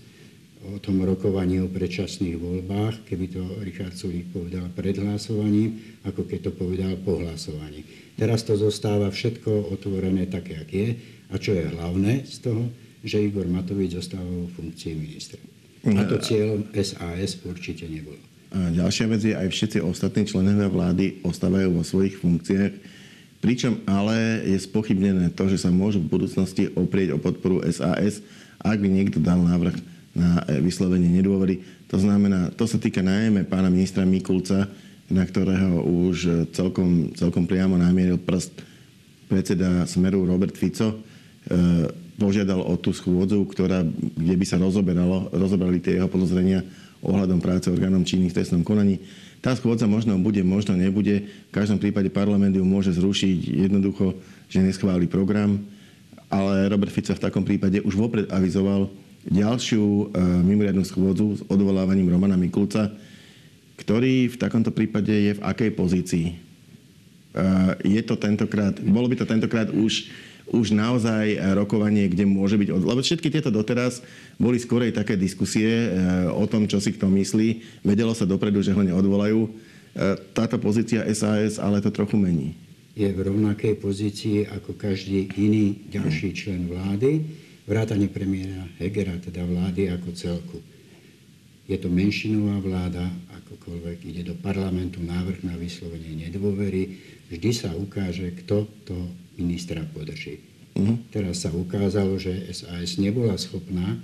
o 0.61 0.77
tom 0.77 1.01
rokovaní 1.01 1.57
o 1.57 1.69
predčasných 1.69 2.37
voľbách, 2.37 3.09
keby 3.09 3.25
to 3.33 3.41
Richard 3.65 3.97
Sulík 3.97 4.29
povedal 4.29 4.69
pred 4.69 4.93
hlasovaním, 5.01 5.97
ako 6.05 6.29
keď 6.29 6.39
to 6.49 6.51
povedal 6.53 6.93
po 7.01 7.17
hlasovaní. 7.17 7.81
Teraz 8.13 8.45
to 8.45 8.53
zostáva 8.53 9.09
všetko 9.09 9.73
otvorené 9.73 10.29
také, 10.29 10.61
ak 10.61 10.69
je. 10.69 10.89
A 11.33 11.41
čo 11.41 11.57
je 11.57 11.65
hlavné 11.65 12.29
z 12.29 12.45
toho? 12.45 12.69
Že 13.01 13.33
Igor 13.33 13.49
Matovič 13.49 13.97
zostáva 13.97 14.29
vo 14.29 14.45
funkcii 14.53 14.93
ministra. 14.93 15.41
A 15.81 16.03
to 16.05 16.21
cieľom 16.21 16.69
SAS 16.77 17.41
určite 17.41 17.89
nebolo. 17.89 18.21
A 18.51 18.69
ďalšia 18.69 19.05
vec 19.07 19.21
je, 19.23 19.33
aj 19.33 19.47
všetci 19.47 19.77
ostatní 19.81 20.27
členovia 20.27 20.67
vlády 20.67 21.23
ostávajú 21.23 21.71
vo 21.71 21.83
svojich 21.87 22.19
funkciách. 22.19 22.73
Pričom 23.41 23.81
ale 23.89 24.45
je 24.45 24.57
spochybnené 24.61 25.33
to, 25.33 25.49
že 25.49 25.65
sa 25.65 25.73
môžu 25.73 26.03
v 26.03 26.11
budúcnosti 26.13 26.69
oprieť 26.77 27.17
o 27.17 27.21
podporu 27.21 27.63
SAS, 27.71 28.21
ak 28.61 28.77
by 28.77 28.85
niekto 28.85 29.17
dal 29.17 29.41
návrh 29.41 29.73
na 30.13 30.43
vyslovenie 30.61 31.09
nedôvery. 31.09 31.63
To 31.89 31.97
znamená, 31.97 32.53
to 32.53 32.67
sa 32.67 32.77
týka 32.77 33.01
najmä 33.01 33.47
pána 33.47 33.71
ministra 33.71 34.05
Mikulca, 34.05 34.69
na 35.09 35.23
ktorého 35.25 35.81
už 35.81 36.51
celkom, 36.53 37.15
celkom 37.17 37.47
priamo 37.49 37.79
namieril 37.79 38.19
prst 38.21 38.71
predseda 39.31 39.87
Smeru 39.87 40.27
Robert 40.27 40.59
Fico. 40.59 40.91
E, 40.91 40.95
požiadal 42.19 42.63
o 42.63 42.75
tú 42.75 42.91
schôdzu, 42.91 43.45
ktorá, 43.47 43.83
kde 44.17 44.35
by 44.35 44.45
sa 44.47 44.57
rozoberalo, 44.59 45.31
rozoberali 45.31 45.79
tie 45.79 45.99
jeho 45.99 46.11
podozrenia 46.11 46.63
ohľadom 47.01 47.41
práce 47.41 47.67
orgánom 47.67 48.05
činných 48.05 48.31
v 48.31 48.37
trestnom 48.41 48.61
konaní. 48.61 49.01
Tá 49.41 49.57
schôdza 49.57 49.89
možno 49.89 50.21
bude, 50.21 50.45
možno 50.45 50.77
nebude. 50.77 51.25
V 51.49 51.51
každom 51.53 51.81
prípade 51.81 52.13
parlament 52.13 52.53
ju 52.53 52.61
môže 52.61 52.93
zrušiť 52.93 53.65
jednoducho, 53.65 54.13
že 54.45 54.61
neschváli 54.61 55.09
program. 55.09 55.65
Ale 56.29 56.69
Robert 56.69 56.93
Fico 56.93 57.11
v 57.11 57.25
takom 57.25 57.41
prípade 57.41 57.81
už 57.81 57.97
vopred 57.97 58.29
avizoval 58.29 58.87
ďalšiu 59.27 59.83
e, 59.83 60.03
mimoriadnú 60.45 60.85
schôdzu 60.85 61.27
s 61.37 61.41
odvolávaním 61.49 62.09
Romana 62.09 62.37
Mikulca, 62.37 62.93
ktorý 63.81 64.29
v 64.29 64.39
takomto 64.39 64.69
prípade 64.69 65.11
je 65.11 65.31
v 65.37 65.43
akej 65.43 65.69
pozícii? 65.73 66.25
E, 66.31 66.35
je 67.81 68.01
to 68.05 68.15
tentokrát, 68.17 68.77
bolo 68.79 69.09
by 69.09 69.15
to 69.17 69.25
tentokrát 69.25 69.73
už 69.73 70.09
už 70.51 70.75
naozaj 70.75 71.39
rokovanie, 71.55 72.11
kde 72.11 72.27
môže 72.27 72.59
byť... 72.59 72.69
Lebo 72.75 72.99
všetky 72.99 73.31
tieto 73.31 73.47
doteraz 73.47 74.03
boli 74.35 74.59
skorej 74.59 74.91
také 74.91 75.15
diskusie 75.15 75.87
eh, 75.87 75.91
o 76.27 76.43
tom, 76.45 76.67
čo 76.67 76.83
si 76.83 76.91
kto 76.91 77.07
myslí. 77.07 77.81
Vedelo 77.87 78.11
sa 78.11 78.27
dopredu, 78.27 78.59
že 78.59 78.75
ho 78.75 78.83
neodvolajú. 78.83 79.47
Eh, 79.47 80.19
táto 80.35 80.59
pozícia 80.59 81.07
SAS 81.15 81.55
ale 81.55 81.79
to 81.79 81.89
trochu 81.89 82.19
mení. 82.19 82.53
Je 82.91 83.07
v 83.07 83.23
rovnakej 83.23 83.79
pozícii 83.79 84.43
ako 84.51 84.75
každý 84.75 85.31
iný 85.39 85.87
ďalší 85.87 86.35
člen 86.35 86.67
vlády, 86.67 87.23
vrátane 87.63 88.11
premiéra 88.11 88.67
Hegera, 88.83 89.15
teda 89.23 89.47
vlády 89.47 89.87
ako 89.95 90.09
celku. 90.11 90.59
Je 91.71 91.79
to 91.79 91.87
menšinová 91.87 92.59
vláda, 92.59 93.07
akokoľvek 93.31 93.97
ide 94.11 94.27
do 94.27 94.35
parlamentu 94.35 94.99
návrh 94.99 95.47
na 95.47 95.55
vyslovenie 95.55 96.27
nedôvery, 96.27 96.99
vždy 97.31 97.51
sa 97.55 97.71
ukáže, 97.71 98.27
kto 98.43 98.67
toho 98.83 99.07
ministra 99.41 99.81
podrží. 99.89 100.37
Uh-huh. 100.77 101.01
Teraz 101.09 101.43
sa 101.43 101.49
ukázalo, 101.51 102.21
že 102.21 102.47
SAS 102.53 103.01
nebola 103.01 103.35
schopná 103.41 103.97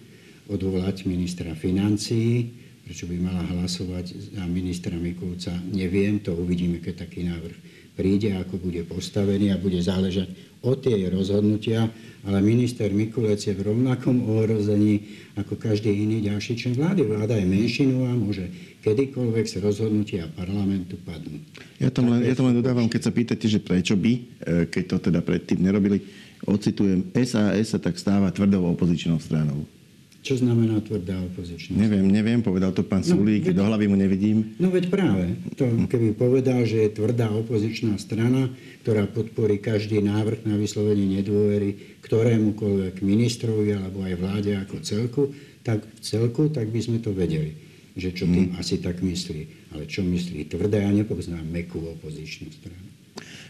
odvolať 0.49 1.05
ministra 1.05 1.53
financií, 1.53 2.49
prečo 2.83 3.05
by 3.05 3.15
mala 3.19 3.43
hlasovať 3.53 4.35
za 4.35 4.43
ministra 4.47 4.95
Mikulca. 4.95 5.53
Neviem, 5.69 6.23
to 6.23 6.33
uvidíme, 6.33 6.79
keď 6.81 7.07
taký 7.07 7.27
návrh 7.27 7.76
príde, 7.97 8.37
ako 8.37 8.61
bude 8.61 8.85
postavený 8.85 9.51
a 9.51 9.57
bude 9.57 9.81
záležať 9.81 10.29
od 10.61 10.77
tie 10.85 11.09
rozhodnutia, 11.09 11.89
ale 12.21 12.45
minister 12.45 12.93
Mikulec 12.93 13.41
je 13.41 13.57
v 13.57 13.73
rovnakom 13.73 14.21
ohrození 14.29 15.01
ako 15.33 15.57
každý 15.57 15.89
iný 15.89 16.21
ďalší 16.21 16.53
člen 16.57 16.77
vlády. 16.77 17.01
Vláda 17.05 17.33
je 17.37 17.45
menšinová, 17.49 18.13
môže 18.13 18.45
kedykoľvek 18.85 19.45
z 19.45 19.55
rozhodnutia 19.61 20.23
parlamentu 20.33 20.97
padnú. 21.01 21.41
Ja 21.81 21.89
to 21.89 22.05
len, 22.05 22.25
ja 22.25 22.33
len 22.37 22.57
dodávam, 22.57 22.89
keď 22.89 23.01
sa 23.09 23.11
pýtate, 23.11 23.45
že 23.49 23.61
prečo 23.61 23.97
by, 23.97 24.13
e, 24.13 24.21
keď 24.69 24.83
to 24.85 24.97
teda 25.11 25.19
predtým 25.21 25.61
nerobili, 25.61 26.01
ocitujem, 26.45 27.09
SAS 27.25 27.73
sa 27.73 27.79
tak 27.81 27.97
stáva 27.97 28.29
tvrdou 28.29 28.65
opozičnou 28.71 29.17
stranou. 29.17 29.65
Čo 30.25 30.43
znamená 30.43 30.83
tvrdá 30.83 31.15
opozičná? 31.23 31.79
Neviem, 31.79 32.09
neviem, 32.11 32.43
povedal 32.43 32.75
to 32.75 32.83
pán 32.83 32.99
no, 33.05 33.15
Sulík, 33.15 33.47
veď, 33.47 33.55
do 33.55 33.63
hlavy 33.63 33.85
mu 33.87 33.95
nevidím. 33.95 34.57
No 34.59 34.67
veď 34.67 34.91
práve, 34.91 35.39
to, 35.55 35.63
keby 35.87 36.17
povedal, 36.17 36.67
že 36.67 36.83
je 36.83 36.89
tvrdá 36.99 37.31
opozičná 37.31 37.95
strana, 37.95 38.51
ktorá 38.83 39.07
podporí 39.07 39.63
každý 39.63 40.03
návrh 40.03 40.43
na 40.43 40.59
vyslovenie 40.59 41.21
nedôvery 41.21 41.99
ktorémukoľvek 42.03 43.03
ministrovi 43.03 43.75
alebo 43.75 44.03
aj 44.03 44.13
vláde 44.19 44.51
ako 44.55 44.75
celku, 44.83 45.23
tak 45.63 45.83
v 45.83 45.99
celku, 45.99 46.47
tak 46.47 46.71
by 46.71 46.79
sme 46.79 46.97
to 47.03 47.11
vedeli, 47.11 47.55
že 47.99 48.15
čo 48.15 48.23
tým 48.27 48.55
hmm. 48.55 48.59
asi 48.59 48.79
tak 48.79 49.03
myslí. 49.03 49.71
Ale 49.75 49.83
čo 49.87 50.03
myslí 50.03 50.47
tvrdé, 50.47 50.83
ja 50.83 50.91
nepoznám 50.91 51.43
mekú 51.43 51.83
opozičnú 51.83 52.51
stranu 52.51 52.96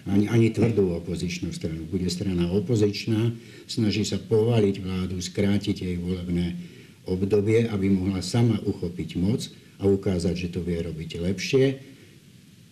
ani, 0.08 0.26
ani 0.32 0.48
tvrdú 0.52 0.96
opozičnú 1.04 1.52
stranu. 1.52 1.84
Bude 1.88 2.08
strana 2.08 2.48
opozičná, 2.52 3.36
snaží 3.68 4.08
sa 4.08 4.18
povaliť 4.18 4.76
vládu, 4.80 5.18
skrátiť 5.20 5.76
jej 5.84 5.96
volebné 6.00 6.56
obdobie, 7.08 7.68
aby 7.72 7.88
mohla 7.88 8.20
sama 8.24 8.60
uchopiť 8.64 9.10
moc 9.20 9.48
a 9.80 9.88
ukázať, 9.88 10.36
že 10.36 10.48
to 10.52 10.60
vie 10.64 10.80
robiť 10.80 11.24
lepšie, 11.24 11.66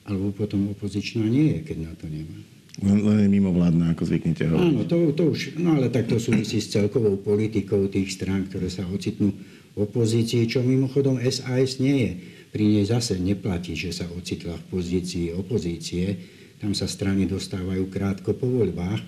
alebo 0.05 0.35
potom 0.35 0.69
opozičná 0.75 1.25
nie 1.25 1.57
je, 1.57 1.59
keď 1.65 1.77
na 1.81 1.93
to 1.97 2.05
nemá. 2.11 2.39
Len, 2.83 2.99
len 3.07 3.31
mimovládna, 3.31 3.95
ako 3.95 4.03
zvyknete 4.03 4.51
hovoriť. 4.51 4.67
Áno, 4.67 4.83
to, 4.83 5.15
to 5.15 5.23
už, 5.31 5.55
no 5.55 5.79
ale 5.79 5.87
tak 5.87 6.11
to 6.11 6.19
súvisí 6.19 6.59
s 6.59 6.75
celkovou 6.75 7.15
politikou 7.15 7.87
tých 7.87 8.11
strán, 8.11 8.51
ktoré 8.51 8.67
sa 8.67 8.83
ocitnú 8.91 9.31
v 9.75 9.77
opozícii, 9.79 10.43
čo 10.43 10.59
mimochodom 10.59 11.15
SAS 11.23 11.79
nie 11.79 11.97
je. 12.03 12.11
Pri 12.51 12.63
nej 12.67 12.83
zase 12.87 13.15
neplatí, 13.19 13.79
že 13.79 13.95
sa 13.95 14.07
ocitla 14.11 14.59
v 14.59 14.65
pozícii 14.75 15.31
opozície, 15.31 16.19
tam 16.59 16.71
sa 16.71 16.87
strany 16.87 17.27
dostávajú 17.27 17.91
krátko 17.91 18.35
po 18.35 18.47
voľbách, 18.47 19.01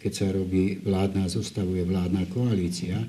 keď 0.00 0.12
sa 0.12 0.26
robí 0.30 0.80
vládna, 0.84 1.26
zostavuje 1.26 1.82
vládna 1.82 2.28
koalícia, 2.30 3.00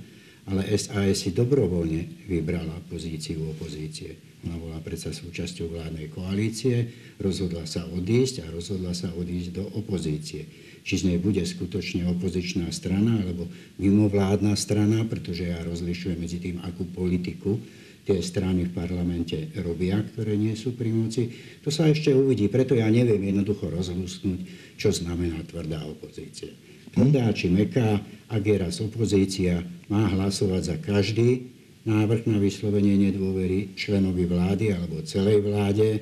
ale 0.47 0.63
SAS 0.79 1.27
si 1.27 1.35
dobrovoľne 1.35 2.27
vybrala 2.31 2.79
pozíciu 2.87 3.51
opozície. 3.51 4.15
Ona 4.47 4.55
bola 4.55 4.79
predsa 4.79 5.11
súčasťou 5.11 5.75
vládnej 5.75 6.07
koalície, 6.07 6.87
rozhodla 7.19 7.67
sa 7.67 7.83
odísť 7.89 8.47
a 8.47 8.53
rozhodla 8.53 8.95
sa 8.95 9.11
odísť 9.11 9.49
do 9.59 9.65
opozície. 9.75 10.47
Či 10.87 11.03
z 11.03 11.05
nej 11.11 11.19
bude 11.19 11.43
skutočne 11.43 12.07
opozičná 12.07 12.71
strana 12.71 13.19
alebo 13.19 13.51
mimovládna 13.75 14.55
strana, 14.55 15.03
pretože 15.03 15.51
ja 15.51 15.59
rozlišujem 15.67 16.15
medzi 16.15 16.39
tým, 16.39 16.63
akú 16.63 16.87
politiku 16.87 17.59
tie 18.07 18.23
strany 18.23 18.71
v 18.71 18.71
parlamente 18.71 19.51
robia, 19.59 19.99
ktoré 19.99 20.39
nie 20.39 20.55
sú 20.55 20.79
pri 20.79 20.95
moci. 20.95 21.27
To 21.59 21.67
sa 21.67 21.91
ešte 21.91 22.15
uvidí, 22.15 22.47
preto 22.47 22.71
ja 22.71 22.87
neviem 22.87 23.19
jednoducho 23.19 23.67
rozhľusnúť, 23.67 24.39
čo 24.79 24.95
znamená 24.95 25.43
tvrdá 25.43 25.83
opozícia. 25.83 26.47
Tvrdá 26.95 27.27
či 27.35 27.51
meká, 27.51 27.99
ak 28.31 28.43
je 28.47 28.55
raz 28.55 28.79
opozícia, 28.79 29.59
má 29.91 30.07
hlasovať 30.07 30.61
za 30.63 30.75
každý 30.79 31.51
návrh 31.83 32.31
na 32.31 32.39
vyslovenie 32.39 32.95
nedôvery 32.95 33.75
členovi 33.75 34.23
vlády 34.23 34.71
alebo 34.71 35.03
celej 35.03 35.43
vláde 35.43 35.99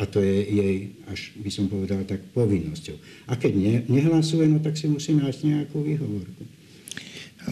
a 0.00 0.04
to 0.08 0.20
je 0.20 0.36
jej, 0.48 0.76
až 1.12 1.32
by 1.40 1.50
som 1.52 1.68
povedal, 1.68 2.04
tak 2.08 2.24
povinnosťou. 2.32 2.96
A 3.28 3.36
keď 3.36 3.52
ne, 3.52 3.74
nehlasuje, 3.88 4.48
no 4.48 4.60
tak 4.60 4.76
si 4.76 4.88
musí 4.88 5.12
nájsť 5.12 5.40
nejakú 5.44 5.84
výhovorku. 5.84 6.59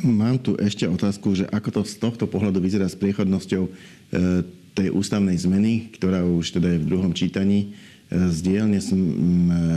Mám 0.05 0.45
tu 0.45 0.53
ešte 0.61 0.85
otázku, 0.85 1.33
že 1.33 1.49
ako 1.49 1.81
to 1.81 1.83
z 1.89 1.97
tohto 1.97 2.25
pohľadu 2.29 2.61
vyzerá 2.61 2.85
s 2.85 2.99
priechodnosťou 3.01 3.63
e, 3.65 3.71
tej 4.77 4.89
ústavnej 4.93 5.35
zmeny, 5.35 5.89
ktorá 5.97 6.23
už 6.23 6.61
teda 6.61 6.77
je 6.77 6.83
v 6.85 6.89
druhom 6.93 7.13
čítaní. 7.17 7.73
E, 8.13 8.29
z 8.29 8.39
dielne 8.45 8.79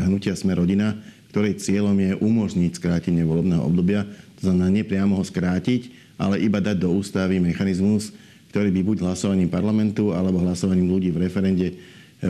hnutia 0.03 0.35
Sme 0.35 0.51
rodina, 0.51 0.99
ktorej 1.31 1.63
cieľom 1.63 1.95
je 1.95 2.11
umožniť 2.19 2.71
skrátenie 2.75 3.23
volebného 3.23 3.63
obdobia, 3.63 4.03
to 4.35 4.51
znamená 4.51 4.67
nepriamo 4.83 5.15
ho 5.15 5.23
skrátiť, 5.23 5.95
ale 6.19 6.43
iba 6.43 6.59
dať 6.59 6.83
do 6.83 6.91
ústavy 6.91 7.39
mechanizmus, 7.39 8.11
ktorý 8.51 8.67
by 8.67 8.81
buď 8.83 8.97
hlasovaním 9.07 9.47
parlamentu 9.47 10.11
alebo 10.11 10.43
hlasovaním 10.43 10.91
ľudí 10.91 11.09
v 11.15 11.23
referende 11.23 11.67
e, 11.71 11.75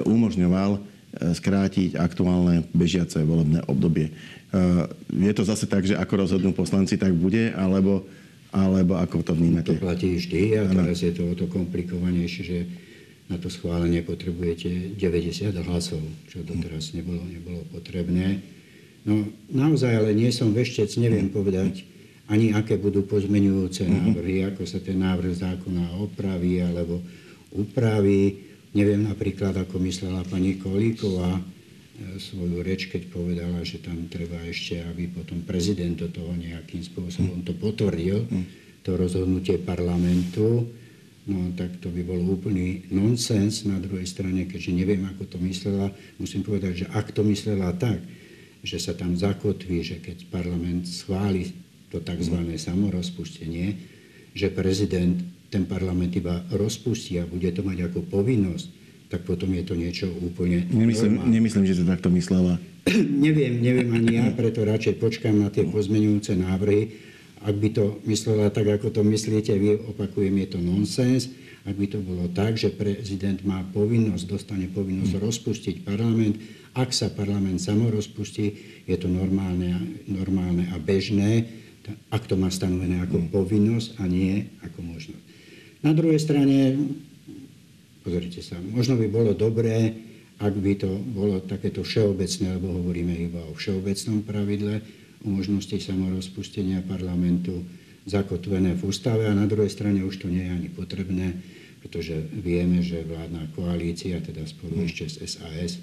umožňoval 0.05 0.90
skrátiť 1.12 2.00
aktuálne 2.00 2.63
bežiace 2.72 3.20
volebné 3.24 3.63
obdobie. 3.68 4.15
Eh, 4.51 4.84
je 5.12 5.34
to 5.36 5.44
zase 5.48 5.68
tak, 5.68 5.88
že 5.88 5.96
ako 5.96 6.27
rozhodnú 6.27 6.51
poslanci, 6.51 7.00
tak 7.00 7.15
bude, 7.15 7.51
alebo, 7.56 8.03
alebo 8.51 9.00
ako 9.00 9.24
to 9.24 9.34
vnímate? 9.36 9.75
To 9.75 9.80
platí 9.80 10.15
vždy 10.15 10.60
a 10.60 10.68
teraz 10.68 11.03
je 11.03 11.12
to 11.15 11.24
o 11.32 11.34
to 11.36 11.48
komplikovanejšie, 11.48 12.44
že 12.44 12.60
na 13.32 13.39
to 13.39 13.48
schválenie 13.48 14.03
potrebujete 14.03 15.00
90 15.00 15.56
hlasov, 15.56 16.03
čo 16.27 16.44
doteraz 16.44 16.91
nebolo, 16.91 17.24
nebolo 17.24 17.63
potrebné. 17.72 18.44
No 19.08 19.24
naozaj, 19.48 20.03
ale 20.03 20.12
nie 20.12 20.36
som 20.36 20.51
veštec, 20.51 20.91
neviem 21.00 21.32
povedať 21.32 21.88
ani 22.32 22.56
aké 22.56 22.80
budú 22.80 23.03
pozmenujúce 23.03 23.84
mhm. 23.84 23.91
návrhy, 23.91 24.38
ako 24.48 24.63
sa 24.63 24.80
ten 24.80 25.03
návrh 25.03 25.36
zákona 25.36 26.00
opraví 26.00 26.63
alebo 26.63 27.03
upraví. 27.51 28.50
Neviem 28.71 29.03
napríklad, 29.03 29.51
ako 29.57 29.83
myslela 29.83 30.23
pani 30.27 30.55
Kolíková, 30.55 31.43
svoju 32.17 32.65
reč, 32.65 32.89
keď 32.89 33.13
povedala, 33.13 33.61
že 33.61 33.77
tam 33.77 34.09
treba 34.09 34.41
ešte, 34.47 34.81
aby 34.81 35.11
potom 35.11 35.43
prezident 35.45 35.93
do 35.93 36.09
toho 36.09 36.33
nejakým 36.33 36.81
spôsobom 36.81 37.45
to 37.45 37.53
potvrdil, 37.53 38.25
to 38.81 38.97
rozhodnutie 38.97 39.61
parlamentu, 39.61 40.65
no 41.29 41.53
tak 41.53 41.77
to 41.77 41.93
by 41.93 42.01
bol 42.01 42.17
úplný 42.17 42.89
nonsens. 42.89 43.61
Na 43.69 43.77
druhej 43.77 44.09
strane, 44.09 44.49
keďže 44.49 44.71
neviem, 44.73 45.05
ako 45.05 45.29
to 45.29 45.37
myslela, 45.45 45.93
musím 46.17 46.41
povedať, 46.41 46.85
že 46.85 46.89
ak 46.89 47.13
to 47.13 47.21
myslela 47.21 47.69
tak, 47.77 48.01
že 48.65 48.77
sa 48.81 48.93
tam 48.97 49.13
zakotví, 49.13 49.85
že 49.85 50.01
keď 50.01 50.29
parlament 50.29 50.89
schváli 50.89 51.53
to 51.93 52.01
tzv. 52.01 52.37
samorozpustenie, 52.57 53.77
že 54.33 54.47
prezident 54.49 55.21
ten 55.51 55.67
parlament 55.67 56.15
iba 56.15 56.48
rozpustí 56.55 57.20
a 57.20 57.27
bude 57.27 57.51
to 57.51 57.62
mať 57.62 57.91
ako 57.91 58.08
povinnosť 58.08 58.81
tak 59.12 59.27
potom 59.27 59.51
je 59.51 59.63
to 59.67 59.75
niečo 59.75 60.08
úplne 60.08 60.63
Nemyslím, 60.72 61.20
nemyslím 61.27 61.67
že 61.67 61.84
to 61.84 61.86
takto 61.86 62.08
myslela. 62.08 62.55
neviem, 63.27 63.60
neviem 63.60 63.91
ani 63.91 64.24
ja, 64.24 64.31
preto 64.31 64.63
radšej 64.63 65.03
počkám 65.03 65.36
na 65.36 65.51
tie 65.51 65.67
pozmenujúce 65.67 66.31
návrhy. 66.39 66.96
Ak 67.43 67.60
by 67.60 67.70
to 67.75 68.00
myslela 68.08 68.48
tak, 68.55 68.72
ako 68.72 68.88
to 68.96 69.03
myslíte 69.03 69.51
vy, 69.51 69.75
opakujem, 69.91 70.31
je 70.31 70.48
to 70.55 70.60
nonsens. 70.63 71.27
Ak 71.67 71.77
by 71.77 71.86
to 71.91 72.00
bolo 72.01 72.25
tak, 72.31 72.58
že 72.58 72.74
prezident 72.74 73.38
má 73.46 73.62
povinnosť, 73.62 74.24
dostane 74.25 74.65
povinnosť 74.72 75.20
rozpustiť 75.20 75.75
parlament, 75.86 76.41
ak 76.74 76.89
sa 76.89 77.12
parlament 77.12 77.62
samo 77.62 77.91
rozpustí, 77.91 78.55
je 78.88 78.98
to 78.98 79.12
normálne, 79.12 80.00
normálne 80.10 80.72
a 80.74 80.81
bežné, 80.81 81.46
ak 82.10 82.25
to 82.25 82.39
má 82.39 82.50
stanovené 82.50 83.03
ako 83.03 83.29
povinnosť 83.29 84.00
a 84.01 84.08
nie 84.10 84.48
ako 84.65 84.79
možnosť. 84.81 85.30
Na 85.81 85.97
druhej 85.97 86.21
strane 86.21 86.77
Pozrite 88.01 88.41
sa, 88.41 88.57
možno 88.57 88.97
by 88.97 89.07
bolo 89.13 89.38
dobré, 89.38 89.93
ak 90.41 90.57
by 90.57 90.73
to 90.73 90.89
bolo 91.13 91.38
takéto 91.45 91.85
všeobecné, 91.85 92.57
lebo 92.57 92.81
hovoríme 92.81 93.13
iba 93.13 93.45
o 93.45 93.53
všeobecnom 93.53 94.25
pravidle, 94.25 94.81
o 95.21 95.29
možnosti 95.29 95.77
samorozpustenia 95.77 96.81
parlamentu 96.81 97.61
zakotvené 98.09 98.73
v 98.73 98.89
ústave 98.89 99.29
a 99.29 99.38
na 99.38 99.45
druhej 99.45 99.69
strane 99.69 100.01
už 100.01 100.17
to 100.17 100.33
nie 100.33 100.41
je 100.41 100.50
ani 100.50 100.69
potrebné, 100.73 101.38
pretože 101.85 102.17
vieme, 102.33 102.81
že 102.81 103.05
vládna 103.05 103.53
koalícia, 103.53 104.17
teda 104.17 104.50
spolu 104.50 104.81
ešte 104.81 105.05
s 105.05 105.38
SAS, 105.38 105.77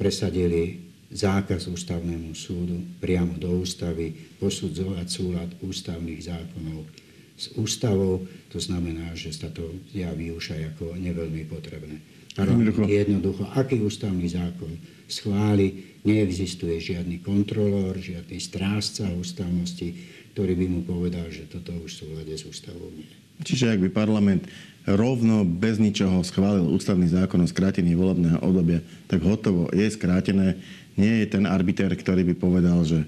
presadili 0.00 0.88
zákaz 1.12 1.68
ústavnému 1.68 2.32
súdu 2.32 2.80
priamo 2.96 3.36
do 3.36 3.60
ústavy 3.60 4.16
posudzovať 4.40 5.04
súlad 5.04 5.52
ústavných 5.60 6.20
zákonov 6.24 7.07
s 7.38 7.54
ústavou. 7.54 8.26
To 8.50 8.58
znamená, 8.58 9.14
že 9.14 9.30
sa 9.30 9.48
to 9.48 9.78
javí 9.94 10.34
už 10.34 10.58
aj 10.58 10.74
ako 10.74 10.98
neveľmi 10.98 11.46
potrebné. 11.46 12.02
Parlament 12.34 12.74
jednoducho, 12.86 13.46
aký 13.54 13.82
ústavný 13.82 14.26
zákon 14.30 14.70
schváli, 15.10 15.98
neexistuje 16.06 16.78
žiadny 16.78 17.18
kontrolór, 17.22 17.98
žiadny 17.98 18.38
strážca 18.38 19.10
ústavnosti, 19.10 19.94
ktorý 20.34 20.54
by 20.54 20.66
mu 20.70 20.80
povedal, 20.86 21.26
že 21.34 21.50
toto 21.50 21.74
už 21.82 21.90
v 21.90 21.98
súlade 21.98 22.34
s 22.34 22.46
ústavou 22.46 22.94
nie. 22.94 23.10
Čiže 23.42 23.74
ak 23.74 23.82
by 23.86 23.90
parlament 23.90 24.46
rovno 24.86 25.42
bez 25.42 25.82
ničoho 25.82 26.22
schválil 26.22 26.66
ústavný 26.70 27.10
zákon 27.10 27.42
o 27.42 27.50
skrátení 27.50 27.94
volebného 27.98 28.38
obdobia, 28.42 28.82
tak 29.10 29.22
hotovo, 29.26 29.66
je 29.74 29.86
skrátené. 29.90 30.58
Nie 30.98 31.22
je 31.22 31.38
ten 31.38 31.46
arbiter, 31.46 31.90
ktorý 31.90 32.22
by 32.22 32.34
povedal, 32.38 32.82
že 32.82 33.02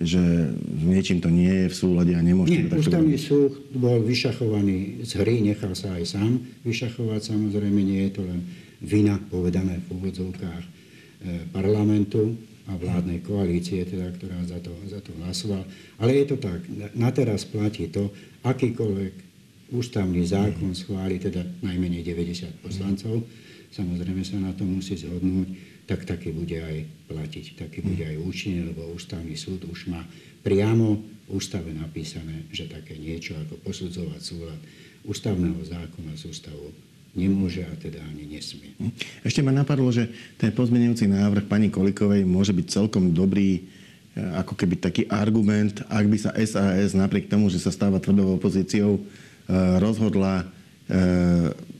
že 0.00 0.56
niečím 0.80 1.20
to 1.20 1.28
nie 1.28 1.52
je 1.64 1.66
v 1.68 1.76
súlade 1.76 2.12
a 2.16 2.24
nemôžete 2.24 2.72
nie, 2.72 2.72
ústavný 2.72 3.16
súd 3.20 3.68
bol 3.76 4.00
vyšachovaný 4.00 5.04
z 5.04 5.20
hry, 5.20 5.44
nechal 5.44 5.76
sa 5.76 5.92
aj 6.00 6.16
sám 6.16 6.40
vyšachovať. 6.64 7.20
Samozrejme, 7.20 7.80
nie 7.84 8.08
je 8.08 8.12
to 8.16 8.22
len 8.24 8.40
vina, 8.80 9.20
povedané 9.20 9.84
v 9.84 10.00
úvodzovkách, 10.00 10.64
e, 10.64 10.70
parlamentu 11.52 12.32
a 12.72 12.80
vládnej 12.80 13.20
koalície, 13.20 13.84
teda, 13.84 14.08
ktorá 14.16 14.40
za 14.48 14.56
to, 14.64 14.72
za 14.88 15.04
to 15.04 15.12
hlasovala. 15.20 15.68
Ale 16.00 16.16
je 16.16 16.24
to 16.32 16.36
tak, 16.40 16.64
na 16.96 17.12
teraz 17.12 17.44
platí 17.44 17.92
to, 17.92 18.08
akýkoľvek 18.40 19.14
ústavný 19.76 20.24
zákon 20.24 20.72
schváli, 20.72 21.20
teda 21.20 21.44
najmenej 21.60 22.00
90 22.02 22.64
poslancov, 22.64 23.20
samozrejme 23.68 24.24
sa 24.24 24.40
na 24.40 24.56
to 24.56 24.64
musí 24.64 24.96
zhodnúť 24.96 25.69
tak 25.90 26.06
taký 26.06 26.30
bude 26.30 26.54
aj 26.54 26.86
platiť, 27.10 27.58
taký 27.58 27.82
bude 27.82 28.06
aj 28.06 28.22
účinný, 28.22 28.70
lebo 28.70 28.94
ústavný 28.94 29.34
súd 29.34 29.66
už 29.66 29.90
má 29.90 30.06
priamo 30.46 31.02
v 31.26 31.28
ústave 31.34 31.74
napísané, 31.74 32.46
že 32.54 32.70
také 32.70 32.94
niečo 32.94 33.34
ako 33.34 33.58
posudzovať 33.66 34.20
súlad 34.22 34.60
ústavného 35.02 35.58
zákona 35.66 36.14
s 36.14 36.30
ústavou 36.30 36.70
nemôže 37.10 37.66
a 37.66 37.74
teda 37.74 37.98
ani 38.06 38.38
nesmie. 38.38 38.70
Hm. 38.78 38.94
Ešte 39.26 39.42
ma 39.42 39.50
napadlo, 39.50 39.90
že 39.90 40.06
ten 40.38 40.54
pozmenujúci 40.54 41.10
návrh 41.10 41.50
pani 41.50 41.66
Kolikovej 41.66 42.22
môže 42.22 42.54
byť 42.54 42.66
celkom 42.70 43.10
dobrý 43.10 43.58
e, 43.58 43.60
ako 44.38 44.54
keby 44.54 44.78
taký 44.78 45.02
argument, 45.10 45.82
ak 45.90 46.06
by 46.06 46.18
sa 46.22 46.30
SAS 46.38 46.94
napriek 46.94 47.26
tomu, 47.26 47.50
že 47.50 47.58
sa 47.58 47.74
stáva 47.74 47.98
tvrdou 47.98 48.38
opozíciou, 48.38 48.94
e, 48.94 49.02
rozhodla 49.82 50.46
e, 50.86 51.00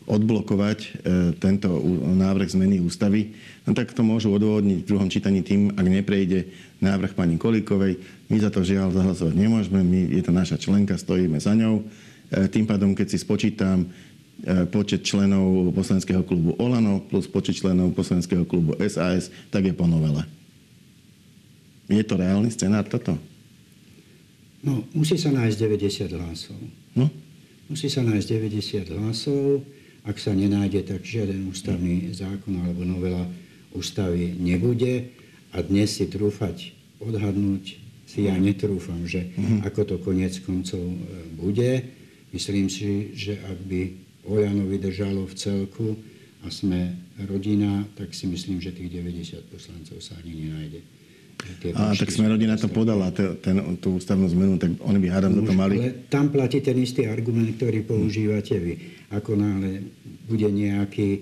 odblokovať 0.09 0.79
e, 0.81 0.89
tento 1.37 1.69
návrh 2.17 2.49
zmeny 2.57 2.81
ústavy, 2.81 3.37
no 3.69 3.77
tak 3.77 3.93
to 3.93 4.01
môžu 4.01 4.33
odôvodniť 4.33 4.79
v 4.83 4.89
druhom 4.89 5.09
čítaní 5.13 5.45
tým, 5.45 5.71
ak 5.77 5.87
neprejde 5.87 6.49
návrh 6.81 7.13
pani 7.13 7.37
Kolíkovej. 7.37 8.01
My 8.33 8.37
za 8.41 8.49
to 8.49 8.65
žiaľ 8.65 8.95
zahlasovať 8.95 9.35
nemôžeme, 9.37 9.81
my, 9.85 10.01
je 10.17 10.23
to 10.25 10.33
naša 10.33 10.57
členka, 10.57 10.97
stojíme 10.97 11.37
za 11.37 11.53
ňou. 11.53 11.85
E, 12.33 12.49
tým 12.49 12.65
pádom, 12.65 12.97
keď 12.97 13.07
si 13.13 13.19
spočítam 13.21 13.85
e, 13.85 14.67
počet 14.73 15.05
členov 15.05 15.71
poslaneckého 15.77 16.25
klubu 16.25 16.57
Olano 16.57 17.05
plus 17.05 17.29
počet 17.29 17.61
členov 17.61 17.93
poslaneckého 17.93 18.43
klubu 18.49 18.75
SAS, 18.89 19.29
tak 19.53 19.69
je 19.69 19.75
po 19.77 19.85
novele. 19.87 20.25
Je 21.91 22.03
to 22.07 22.15
reálny 22.15 22.51
scenár 22.55 22.87
toto? 22.87 23.19
No, 24.61 24.85
musí 24.93 25.17
sa 25.17 25.33
nájsť 25.33 25.57
90 25.57 26.21
hlasov. 26.21 26.61
No? 26.93 27.09
Musí 27.67 27.89
sa 27.89 28.05
nájsť 28.05 28.27
90 28.29 28.95
hlasov 28.99 29.63
ak 30.05 30.17
sa 30.17 30.33
nenájde, 30.33 30.87
tak 30.87 31.05
žiaden 31.05 31.49
ústavný 31.51 32.13
zákon 32.17 32.57
alebo 32.57 32.85
novela 32.85 33.29
ústavy 33.77 34.33
nebude. 34.37 35.13
A 35.51 35.67
dnes 35.67 35.99
si 35.99 36.07
trúfať, 36.07 36.73
odhadnúť 37.03 37.81
si 38.07 38.27
ja 38.27 38.35
netrúfam, 38.35 39.07
že 39.07 39.31
mm-hmm. 39.35 39.67
ako 39.67 39.81
to 39.87 39.97
konec 40.03 40.35
koncov 40.43 40.83
e, 40.83 40.99
bude. 41.39 41.87
Myslím 42.35 42.67
si, 42.67 43.15
že 43.15 43.39
ak 43.39 43.59
by 43.67 43.81
Oľano 44.21 44.69
vydržalo 44.69 45.25
v 45.25 45.35
celku 45.35 45.89
a 46.45 46.53
sme 46.53 46.93
rodina, 47.25 47.89
tak 47.97 48.13
si 48.13 48.29
myslím, 48.29 48.61
že 48.61 48.77
tých 48.77 48.93
90 48.93 49.49
poslancov 49.49 49.99
sa 50.05 50.19
ani 50.21 50.45
nenájde. 50.45 50.81
A 51.77 51.93
tak 51.97 52.09
sme 52.13 52.29
rodina 52.29 52.57
to 52.57 52.69
podala, 52.69 53.13
ten, 53.13 53.57
tú 53.81 54.01
ústavnú 54.01 54.29
zmenu, 54.33 54.57
tak 54.57 54.77
oni 54.81 54.99
by 55.01 55.09
hádam 55.09 55.33
za 55.41 55.43
to 55.45 55.53
mali. 55.53 55.75
Ale 55.77 56.09
tam 56.09 56.33
platí 56.33 56.61
ten 56.65 56.77
istý 56.81 57.05
argument, 57.09 57.57
ktorý 57.57 57.85
používate 57.85 58.57
vy. 58.57 58.75
Ako 59.13 59.37
náhle 59.37 59.89
bude 60.25 60.49
nejaký 60.49 61.09
e, 61.17 61.21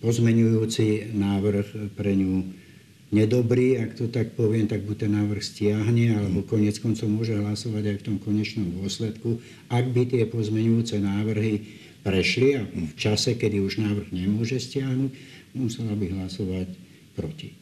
pozmenujúci 0.00 1.12
návrh 1.12 1.96
pre 1.96 2.16
ňu 2.16 2.48
nedobrý, 3.10 3.82
ak 3.82 3.98
to 3.98 4.06
tak 4.06 4.38
poviem, 4.38 4.70
tak 4.70 4.86
buď 4.86 4.96
ten 5.06 5.12
návrh 5.18 5.42
stiahne, 5.42 6.16
alebo 6.16 6.46
konec 6.46 6.78
koncov 6.78 7.10
môže 7.10 7.34
hlasovať 7.34 7.84
aj 7.90 7.96
v 8.00 8.06
tom 8.06 8.16
konečnom 8.22 8.70
dôsledku. 8.80 9.42
Ak 9.68 9.90
by 9.90 10.06
tie 10.06 10.24
pozmenujúce 10.30 10.96
návrhy 11.02 11.66
prešli 12.00 12.56
a 12.56 12.64
v 12.64 12.94
čase, 12.96 13.36
kedy 13.36 13.60
už 13.60 13.82
návrh 13.82 14.08
nemôže 14.14 14.56
stiahnuť, 14.62 15.10
musela 15.52 15.92
by 15.92 16.06
hlasovať 16.16 16.68
proti. 17.18 17.59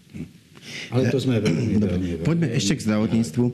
Ale 0.88 1.12
to 1.12 1.18
sme 1.20 1.40
veľmi, 1.40 1.78
Dobre. 1.78 1.90
veľmi, 1.96 2.08
Poďme 2.24 2.46
veľmi, 2.48 2.58
ešte 2.58 2.78
k 2.78 2.84
zdravotníctvu. 2.88 3.44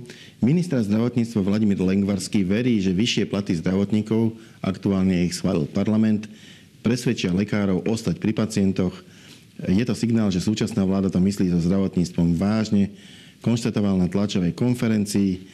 Minister 0.45 0.79
zdravotníctva 0.85 1.41
Vladimír 1.43 1.81
Lengvarský 1.81 2.47
verí, 2.47 2.79
že 2.79 2.95
vyššie 2.95 3.31
platy 3.31 3.59
zdravotníkov, 3.59 4.37
aktuálne 4.61 5.27
ich 5.27 5.35
schválil 5.35 5.67
parlament, 5.71 6.29
presvedčia 6.85 7.33
lekárov 7.33 7.85
ostať 7.89 8.21
pri 8.21 8.33
pacientoch. 8.37 8.95
Je 9.65 9.85
to 9.87 9.95
signál, 9.95 10.29
že 10.29 10.43
súčasná 10.43 10.83
vláda 10.83 11.09
to 11.09 11.23
myslí 11.23 11.49
so 11.49 11.59
zdravotníctvom 11.63 12.37
vážne. 12.37 12.91
Konštatoval 13.41 13.97
na 13.97 14.11
tlačovej 14.11 14.53
konferencii, 14.57 15.45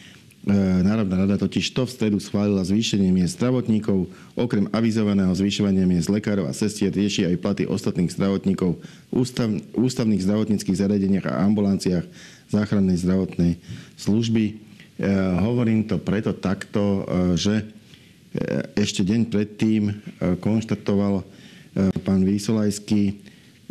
Národná 0.80 1.28
rada 1.28 1.36
totiž 1.36 1.76
to 1.76 1.84
v 1.84 1.92
stredu 1.92 2.16
schválila 2.16 2.64
zvýšenie 2.64 3.12
miest 3.12 3.36
zdravotníkov. 3.36 4.08
Okrem 4.32 4.72
avizovaného 4.72 5.28
zvyšovania 5.36 5.84
miest 5.84 6.08
lekárov 6.08 6.48
a 6.48 6.56
sestier 6.56 6.88
rieši 6.88 7.28
aj 7.28 7.40
platy 7.44 7.62
ostatných 7.68 8.08
zdravotníkov 8.08 8.80
v 8.80 9.12
ústav, 9.12 9.52
ústavných 9.76 10.24
zdravotníckých 10.24 10.80
zariadeniach 10.80 11.28
a 11.28 11.44
ambulanciách 11.44 12.08
záchrannej 12.48 13.04
zdravotnej 13.04 13.60
služby. 14.00 14.44
E, 14.48 14.52
hovorím 15.44 15.84
to 15.84 16.00
preto 16.00 16.32
takto, 16.32 17.04
e, 17.04 17.36
že 17.36 17.54
e, 17.60 17.64
ešte 18.80 19.04
deň 19.04 19.28
predtým 19.28 19.92
e, 19.92 19.94
konštatoval 20.40 21.20
e, 21.20 21.24
pán 22.00 22.24
Výsolajský, 22.24 23.12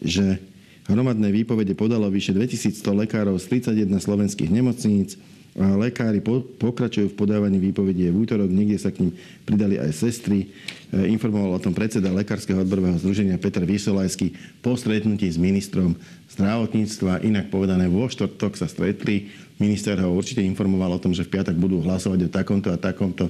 že 0.05 0.37
hromadné 0.85 1.33
výpovede 1.33 1.73
podalo 1.73 2.13
vyše 2.13 2.29
2100 2.29 2.77
lekárov 2.93 3.41
z 3.41 3.57
31 3.57 3.89
slovenských 3.97 4.53
nemocníc, 4.53 5.17
Lekári 5.59 6.23
pokračujú 6.55 7.11
v 7.11 7.19
podávaní 7.19 7.59
výpovedí 7.59 8.07
v 8.07 8.23
útorok, 8.23 8.47
niekde 8.47 8.79
sa 8.79 8.95
k 8.95 9.03
ním 9.03 9.11
pridali 9.43 9.75
aj 9.75 9.91
sestry. 9.91 10.47
E, 10.95 11.11
informoval 11.11 11.59
o 11.59 11.63
tom 11.63 11.75
predseda 11.75 12.15
Lekárskeho 12.15 12.63
odborového 12.63 12.95
združenia 12.95 13.35
Peter 13.35 13.67
Vysolajský 13.67 14.31
po 14.63 14.79
stretnutí 14.79 15.27
s 15.27 15.35
ministrom 15.35 15.99
zdravotníctva. 16.31 17.27
Inak 17.27 17.51
povedané, 17.51 17.91
vo 17.91 18.07
štvrtok 18.07 18.55
sa 18.55 18.71
stretli. 18.71 19.35
Minister 19.59 19.99
ho 19.99 20.15
určite 20.15 20.39
informoval 20.39 20.95
o 20.95 21.03
tom, 21.03 21.11
že 21.11 21.27
v 21.27 21.35
piatok 21.35 21.59
budú 21.59 21.83
hlasovať 21.83 22.19
o 22.23 22.29
takomto 22.31 22.71
a 22.71 22.79
takomto 22.79 23.27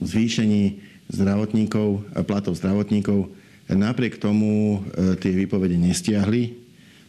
zvýšení 0.00 0.80
zdravotníkov, 1.12 2.08
platov 2.24 2.56
zdravotníkov. 2.56 3.28
Napriek 3.68 4.16
tomu 4.16 4.80
e, 4.80 5.12
tie 5.20 5.36
výpovede 5.36 5.76
nestiahli. 5.76 6.56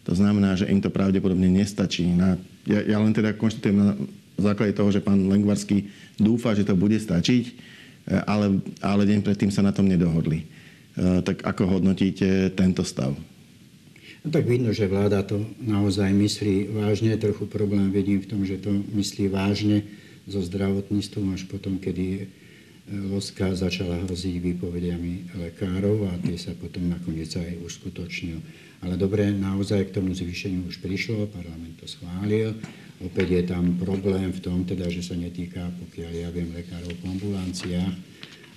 To 0.04 0.12
znamená, 0.12 0.60
že 0.60 0.68
im 0.68 0.84
to 0.84 0.92
pravdepodobne 0.92 1.48
nestačí. 1.48 2.04
Na, 2.12 2.36
ja, 2.68 2.84
ja 2.84 2.98
len 3.00 3.16
teda 3.16 3.32
konštatujem 3.32 3.78
na 3.80 3.96
základe 4.42 4.74
toho, 4.74 4.90
že 4.90 5.04
pán 5.04 5.30
Lengvarský 5.30 5.88
dúfa, 6.18 6.58
že 6.58 6.66
to 6.66 6.74
bude 6.74 6.98
stačiť, 6.98 7.44
e, 7.48 7.54
ale, 8.26 8.62
ale 8.82 9.08
deň 9.08 9.22
predtým 9.22 9.54
sa 9.54 9.62
na 9.62 9.72
tom 9.72 9.86
nedohodli. 9.86 10.44
E, 10.44 10.46
tak 11.22 11.46
ako 11.46 11.78
hodnotíte 11.80 12.52
tento 12.58 12.82
stav? 12.82 13.14
No 14.22 14.30
tak 14.30 14.46
vidno, 14.46 14.70
že 14.70 14.86
vláda 14.86 15.26
to 15.26 15.42
naozaj 15.58 16.14
myslí 16.14 16.70
vážne. 16.78 17.18
Trochu 17.18 17.50
problém 17.50 17.90
vidím 17.90 18.22
v 18.22 18.30
tom, 18.30 18.42
že 18.46 18.62
to 18.62 18.70
myslí 18.94 19.34
vážne 19.34 19.82
so 20.30 20.38
zdravotníctvom 20.38 21.34
až 21.34 21.50
potom, 21.50 21.82
kedy 21.82 22.30
Loska 22.92 23.56
začala 23.56 24.04
hroziť 24.04 24.42
výpovediami 24.42 25.38
lekárov 25.48 26.12
a 26.12 26.18
tie 26.20 26.36
sa 26.36 26.52
potom 26.58 26.92
nakoniec 26.92 27.32
aj 27.40 27.64
uskutočnil. 27.64 28.42
Ale 28.82 28.98
dobre, 28.98 29.30
naozaj 29.30 29.90
k 29.90 30.02
tomu 30.02 30.14
zvýšeniu 30.18 30.66
už 30.66 30.82
prišlo, 30.82 31.30
parlament 31.30 31.78
to 31.78 31.86
schválil. 31.86 32.58
Opäť 33.02 33.28
je 33.30 33.44
tam 33.50 33.78
problém 33.78 34.30
v 34.34 34.42
tom, 34.42 34.66
teda, 34.66 34.90
že 34.90 35.06
sa 35.06 35.18
netýka, 35.18 35.70
pokiaľ 35.86 36.12
ja 36.14 36.30
viem, 36.34 36.50
lekárov 36.54 36.90
v 36.90 37.06
ambulanciách 37.06 37.96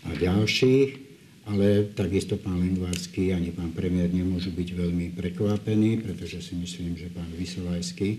a 0.04 0.10
ďalších 0.16 1.04
ale 1.44 1.92
takisto 1.92 2.40
pán 2.40 2.56
Lengvarský 2.56 3.36
ani 3.36 3.52
pán 3.52 3.76
premiér 3.76 4.08
nemôžu 4.08 4.48
byť 4.48 4.68
veľmi 4.72 5.12
prekvapení, 5.12 6.00
pretože 6.00 6.40
si 6.40 6.56
myslím, 6.56 6.96
že 6.96 7.12
pán 7.12 7.28
Vysolajský 7.36 8.10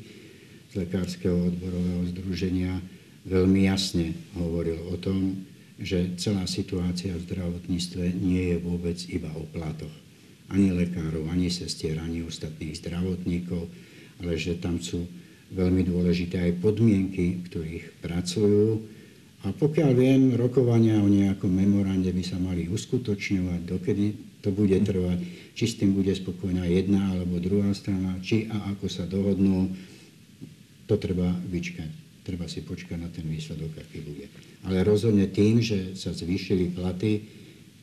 z 0.70 0.74
Lekárskeho 0.78 1.50
odborového 1.50 2.06
združenia 2.14 2.78
veľmi 3.26 3.66
jasne 3.66 4.14
hovoril 4.38 4.78
o 4.94 4.96
tom, 5.02 5.42
že 5.82 6.14
celá 6.22 6.46
situácia 6.46 7.18
v 7.18 7.26
zdravotníctve 7.26 8.14
nie 8.14 8.54
je 8.54 8.58
vôbec 8.62 8.98
iba 9.10 9.34
o 9.34 9.44
platoch. 9.50 10.05
Ani 10.54 10.70
lekárov, 10.70 11.26
ani 11.32 11.50
sestier, 11.50 11.98
ani 11.98 12.22
ostatných 12.22 12.78
zdravotníkov, 12.78 13.66
ale 14.22 14.38
že 14.38 14.62
tam 14.62 14.78
sú 14.78 15.06
veľmi 15.54 15.86
dôležité 15.86 16.42
aj 16.42 16.62
podmienky, 16.62 17.42
v 17.42 17.46
ktorých 17.50 17.86
pracujú, 18.02 18.82
a 19.46 19.54
pokiaľ 19.54 19.92
viem, 19.94 20.22
rokovania 20.34 20.98
o 20.98 21.06
nejakom 21.06 21.54
memorande 21.54 22.10
by 22.10 22.24
sa 22.26 22.42
mali 22.42 22.66
uskutočňovať, 22.66 23.62
dokedy 23.62 24.06
to 24.42 24.50
bude 24.50 24.74
trvať, 24.82 25.22
či 25.54 25.66
s 25.70 25.78
tým 25.78 25.94
bude 25.94 26.10
spokojná 26.18 26.66
jedna 26.66 27.14
alebo 27.14 27.38
druhá 27.38 27.70
strana, 27.78 28.18
či 28.26 28.50
a 28.50 28.74
ako 28.74 28.90
sa 28.90 29.06
dohodnú, 29.06 29.70
to 30.90 30.98
treba 30.98 31.30
vyčkať. 31.46 31.90
Treba 32.26 32.50
si 32.50 32.66
počkať 32.66 32.98
na 32.98 33.10
ten 33.14 33.30
výsledok, 33.30 33.70
aký 33.78 34.02
bude. 34.02 34.26
Ale 34.66 34.82
rozhodne 34.82 35.30
tým, 35.30 35.62
že 35.62 35.94
sa 35.94 36.10
zvýšili 36.10 36.74
platy 36.74 37.22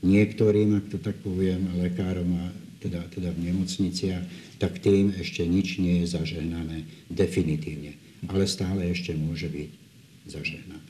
niektorým, 0.03 0.83
ak 0.83 0.85
to 0.91 0.99
tak 0.99 1.17
poviem, 1.23 1.71
lekárom 1.79 2.29
a 2.39 2.45
teda, 2.83 3.07
teda 3.15 3.31
v 3.31 3.51
nemocniciach, 3.51 4.25
tak 4.59 4.83
tým 4.83 5.15
ešte 5.15 5.47
nič 5.47 5.79
nie 5.79 6.03
je 6.03 6.19
zažehnané 6.19 6.83
definitívne. 7.07 7.95
Ale 8.27 8.47
stále 8.47 8.91
ešte 8.91 9.15
môže 9.15 9.47
byť 9.47 9.71
zažehnané. 10.27 10.87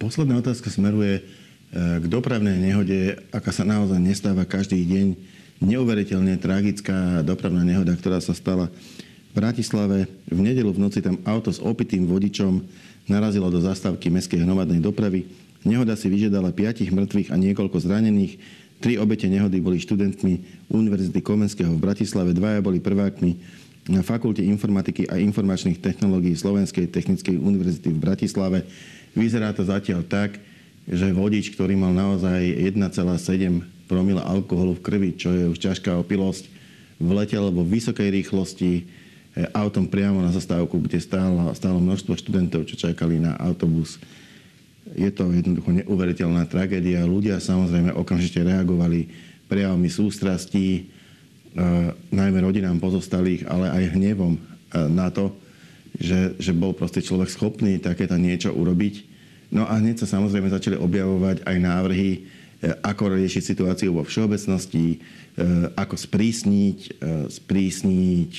Posledná 0.00 0.40
otázka 0.40 0.72
smeruje 0.72 1.20
e, 1.20 1.22
k 1.76 2.04
dopravnej 2.08 2.56
nehode, 2.56 3.20
aká 3.28 3.52
sa 3.52 3.68
naozaj 3.68 4.00
nestáva 4.00 4.48
každý 4.48 4.80
deň. 4.88 5.06
Neuveriteľne 5.60 6.40
tragická 6.40 7.20
dopravná 7.20 7.64
nehoda, 7.66 7.92
ktorá 7.92 8.20
sa 8.24 8.32
stala 8.32 8.72
v 9.28 9.32
Bratislave. 9.36 10.08
V 10.24 10.40
nedelu 10.40 10.72
v 10.72 10.80
noci 10.80 11.04
tam 11.04 11.20
auto 11.28 11.52
s 11.52 11.60
opitým 11.60 12.08
vodičom 12.08 12.64
narazilo 13.08 13.52
do 13.52 13.60
zastávky 13.60 14.08
mestskej 14.08 14.40
hromadnej 14.40 14.80
dopravy. 14.80 15.28
Nehoda 15.68 15.92
si 16.00 16.08
vyžiadala 16.08 16.56
piatich 16.56 16.88
mŕtvych 16.88 17.28
a 17.28 17.36
niekoľko 17.36 17.76
zranených. 17.76 18.40
Tri 18.80 18.96
obete 18.96 19.28
nehody 19.28 19.60
boli 19.60 19.76
študentmi 19.76 20.64
Univerzity 20.72 21.20
Komenského 21.20 21.68
v 21.68 21.82
Bratislave, 21.82 22.32
dvaja 22.32 22.64
boli 22.64 22.80
prvákmi 22.80 23.36
na 23.92 24.00
Fakulte 24.00 24.40
informatiky 24.40 25.04
a 25.12 25.20
informačných 25.20 25.80
technológií 25.80 26.36
Slovenskej 26.36 26.88
technickej 26.88 27.36
univerzity 27.36 27.92
v 27.92 28.00
Bratislave. 28.00 28.58
Vyzerá 29.12 29.52
to 29.52 29.64
zatiaľ 29.64 30.04
tak, 30.04 30.40
že 30.88 31.12
vodič, 31.12 31.52
ktorý 31.52 31.76
mal 31.76 31.92
naozaj 31.92 32.68
1,7 32.72 33.88
promila 33.88 34.24
alkoholu 34.24 34.76
v 34.76 34.84
krvi, 34.84 35.10
čo 35.16 35.32
je 35.32 35.48
už 35.52 35.58
ťažká 35.60 35.96
opilosť, 36.00 36.48
vletel 37.00 37.48
vo 37.48 37.64
vysokej 37.64 38.08
rýchlosti 38.12 38.70
e, 38.72 38.82
autom 39.56 39.88
priamo 39.88 40.20
na 40.20 40.32
zastávku, 40.32 40.76
kde 40.84 41.00
stálo, 41.00 41.52
stálo 41.56 41.80
množstvo 41.80 42.12
študentov, 42.16 42.68
čo 42.68 42.76
čakali 42.76 43.16
na 43.16 43.36
autobus. 43.40 43.96
Je 44.96 45.10
to 45.12 45.28
jednoducho 45.32 45.68
neuveriteľná 45.74 46.48
tragédia. 46.48 47.04
Ľudia 47.04 47.42
samozrejme 47.42 47.92
okamžite 47.92 48.40
reagovali 48.40 49.10
prejavmi 49.48 49.88
sústrastí, 49.88 50.68
e, 50.76 50.82
najmä 52.12 52.38
rodinám 52.44 52.78
pozostalých, 52.78 53.48
ale 53.48 53.72
aj 53.72 53.96
hnevom 53.96 54.36
e, 54.36 54.40
na 54.92 55.08
to, 55.08 55.32
že, 55.96 56.36
že 56.36 56.52
bol 56.52 56.76
proste 56.76 57.00
človek 57.00 57.32
schopný 57.32 57.80
takéto 57.80 58.14
niečo 58.20 58.52
urobiť. 58.52 58.94
No 59.48 59.64
a 59.64 59.80
hneď 59.80 60.04
sa 60.04 60.20
samozrejme 60.20 60.52
začali 60.52 60.76
objavovať 60.76 61.42
aj 61.48 61.56
návrhy, 61.56 62.10
e, 62.12 62.20
ako 62.84 63.16
riešiť 63.16 63.42
situáciu 63.42 63.96
vo 63.96 64.04
všeobecnosti, 64.04 65.00
ako 65.78 65.94
sprísniť, 65.94 66.98
sprísniť 67.30 68.32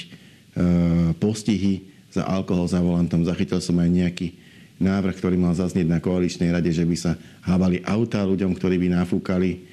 postihy 1.15 1.73
za 2.11 2.27
alkohol 2.27 2.67
za 2.67 2.83
volantom. 2.83 3.23
Zachytil 3.23 3.63
som 3.63 3.79
aj 3.79 3.87
nejaký 3.87 4.35
návrh, 4.79 5.15
ktorý 5.19 5.35
mal 5.35 5.51
zaznieť 5.53 5.87
na 5.91 5.99
koaličnej 5.99 6.55
rade, 6.55 6.71
že 6.71 6.87
by 6.87 6.95
sa 6.95 7.19
hábali 7.43 7.83
auta 7.83 8.23
ľuďom, 8.23 8.55
ktorí 8.55 8.79
by 8.79 8.87
nafúkali. 8.95 9.67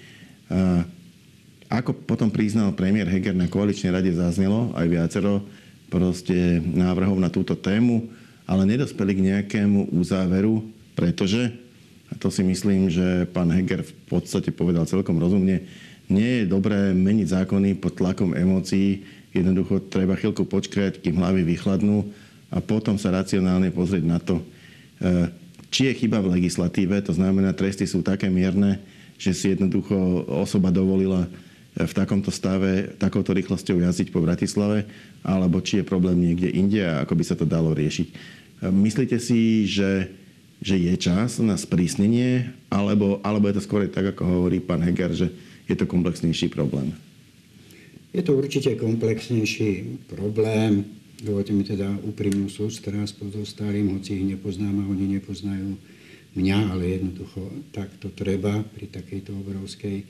Ako 1.71 1.95
potom 2.07 2.31
priznal 2.31 2.75
premiér 2.75 3.11
Heger 3.11 3.35
na 3.35 3.47
koaličnej 3.47 3.95
rade 3.95 4.11
zaznelo 4.15 4.75
aj 4.75 4.87
viacero 4.87 5.43
proste 5.87 6.59
návrhov 6.63 7.19
na 7.23 7.31
túto 7.31 7.55
tému, 7.55 8.11
ale 8.47 8.67
nedospeli 8.67 9.13
k 9.15 9.25
nejakému 9.35 9.95
uzáveru, 9.95 10.63
pretože, 10.99 11.55
a 12.11 12.15
to 12.19 12.31
si 12.31 12.43
myslím, 12.43 12.91
že 12.91 13.27
pán 13.31 13.51
Heger 13.51 13.87
v 13.87 13.95
podstate 14.11 14.51
povedal 14.55 14.87
celkom 14.87 15.19
rozumne, 15.19 15.67
nie 16.07 16.43
je 16.43 16.51
dobré 16.51 16.95
meniť 16.95 17.43
zákony 17.43 17.79
pod 17.83 17.99
tlakom 17.99 18.35
emócií, 18.35 19.03
jednoducho 19.35 19.83
treba 19.91 20.15
chvíľku 20.15 20.47
počkať, 20.47 21.03
kým 21.03 21.19
hlavy 21.19 21.43
vychladnú 21.43 22.07
a 22.55 22.63
potom 22.63 22.95
sa 22.95 23.11
racionálne 23.11 23.75
pozrieť 23.75 24.05
na 24.07 24.23
to, 24.23 24.39
či 25.71 25.91
je 25.91 25.99
chyba 25.99 26.23
v 26.25 26.41
legislatíve, 26.41 26.97
to 27.05 27.13
znamená, 27.13 27.53
tresty 27.53 27.85
sú 27.85 28.01
také 28.01 28.31
mierne, 28.33 28.81
že 29.17 29.33
si 29.33 29.53
jednoducho 29.53 30.25
osoba 30.29 30.73
dovolila 30.73 31.29
v 31.77 31.93
takomto 31.93 32.33
stave 32.33 32.97
takouto 32.97 33.37
rýchlosťou 33.37 33.77
jazdiť 33.85 34.09
po 34.09 34.25
Bratislave, 34.25 34.89
alebo 35.21 35.61
či 35.61 35.81
je 35.81 35.85
problém 35.85 36.17
niekde 36.17 36.49
inde 36.49 36.81
a 36.81 37.05
ako 37.05 37.21
by 37.21 37.25
sa 37.25 37.37
to 37.37 37.45
dalo 37.45 37.77
riešiť. 37.77 38.09
Myslíte 38.73 39.21
si, 39.21 39.69
že, 39.69 40.09
že 40.65 40.81
je 40.81 40.95
čas 40.97 41.37
na 41.45 41.61
sprísnenie, 41.61 42.49
alebo, 42.73 43.21
alebo 43.21 43.53
je 43.53 43.61
to 43.61 43.67
skôr 43.69 43.85
tak, 43.93 44.17
ako 44.17 44.25
hovorí 44.25 44.65
pán 44.65 44.81
Heger, 44.81 45.13
že 45.13 45.29
je 45.69 45.77
to 45.77 45.85
komplexnejší 45.85 46.49
problém? 46.49 46.97
Je 48.17 48.25
to 48.25 48.33
určite 48.33 48.81
komplexnejší 48.81 50.01
problém. 50.09 50.89
Dovolte 51.17 51.57
mi 51.57 51.65
teda 51.65 51.89
úprimnú 52.05 52.53
sústrasť 52.53 53.17
pozostalým, 53.17 53.97
hoci 53.97 54.21
ich 54.21 54.29
nepoznám 54.37 54.85
a 54.85 54.89
oni 54.93 55.17
nepoznajú 55.17 55.81
mňa, 56.37 56.77
ale 56.77 57.01
jednoducho 57.01 57.41
tak 57.73 57.89
to 57.97 58.13
treba 58.13 58.61
pri 58.61 58.93
takejto 58.93 59.33
obrovskej 59.33 60.05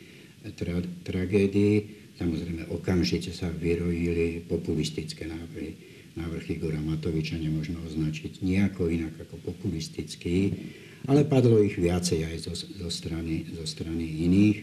tra, 0.59 0.83
tragédii. 1.07 2.11
Samozrejme, 2.19 2.75
okamžite 2.75 3.31
sa 3.31 3.47
vyrojili 3.55 4.43
populistické 4.51 5.31
návrhy. 5.31 5.79
Návrh 6.19 6.59
Igora 6.59 6.83
Matoviča 6.83 7.39
nemôžno 7.39 7.79
označiť 7.87 8.43
nejako 8.43 8.91
inak 8.91 9.15
ako 9.21 9.37
populistický, 9.47 10.59
ale 11.07 11.23
padlo 11.23 11.63
ich 11.63 11.79
viacej 11.79 12.27
aj 12.27 12.37
zo, 12.51 12.55
zo, 12.57 12.91
strany, 12.91 13.47
zo 13.55 13.63
strany 13.63 14.27
iných. 14.27 14.59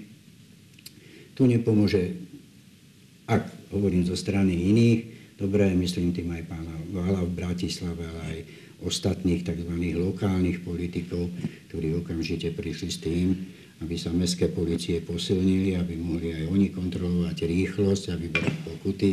Tu 1.40 1.42
nepomôže, 1.48 2.20
ak 3.32 3.72
hovorím 3.72 4.04
zo 4.04 4.18
strany 4.18 4.60
iných, 4.74 5.23
dobre, 5.38 5.70
myslím 5.74 6.14
tým 6.14 6.30
aj 6.34 6.44
pána 6.50 6.74
Vála 6.94 7.22
v 7.26 7.36
Bratislave, 7.36 8.04
ale 8.06 8.22
aj 8.30 8.40
ostatných 8.84 9.48
tzv. 9.48 9.74
lokálnych 9.96 10.62
politikov, 10.62 11.32
ktorí 11.72 11.96
okamžite 11.98 12.52
prišli 12.52 12.90
s 12.92 13.00
tým, 13.00 13.28
aby 13.84 13.96
sa 14.00 14.16
mestské 14.16 14.48
policie 14.48 15.04
posilnili, 15.04 15.76
aby 15.76 16.00
mohli 16.00 16.32
aj 16.32 16.46
oni 16.48 16.68
kontrolovať 16.72 17.38
rýchlosť, 17.44 18.04
aby 18.16 18.26
boli 18.32 18.52
pokuty. 18.64 19.12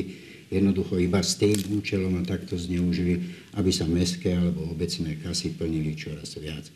Jednoducho 0.50 0.98
iba 0.98 1.22
s 1.22 1.38
tým 1.38 1.58
účelom 1.78 2.18
a 2.18 2.26
takto 2.26 2.58
zneužili, 2.58 3.22
aby 3.54 3.70
sa 3.70 3.86
mestské 3.86 4.34
alebo 4.34 4.66
obecné 4.70 5.18
kasy 5.22 5.54
plnili 5.54 5.94
čoraz 5.94 6.34
viac. 6.38 6.66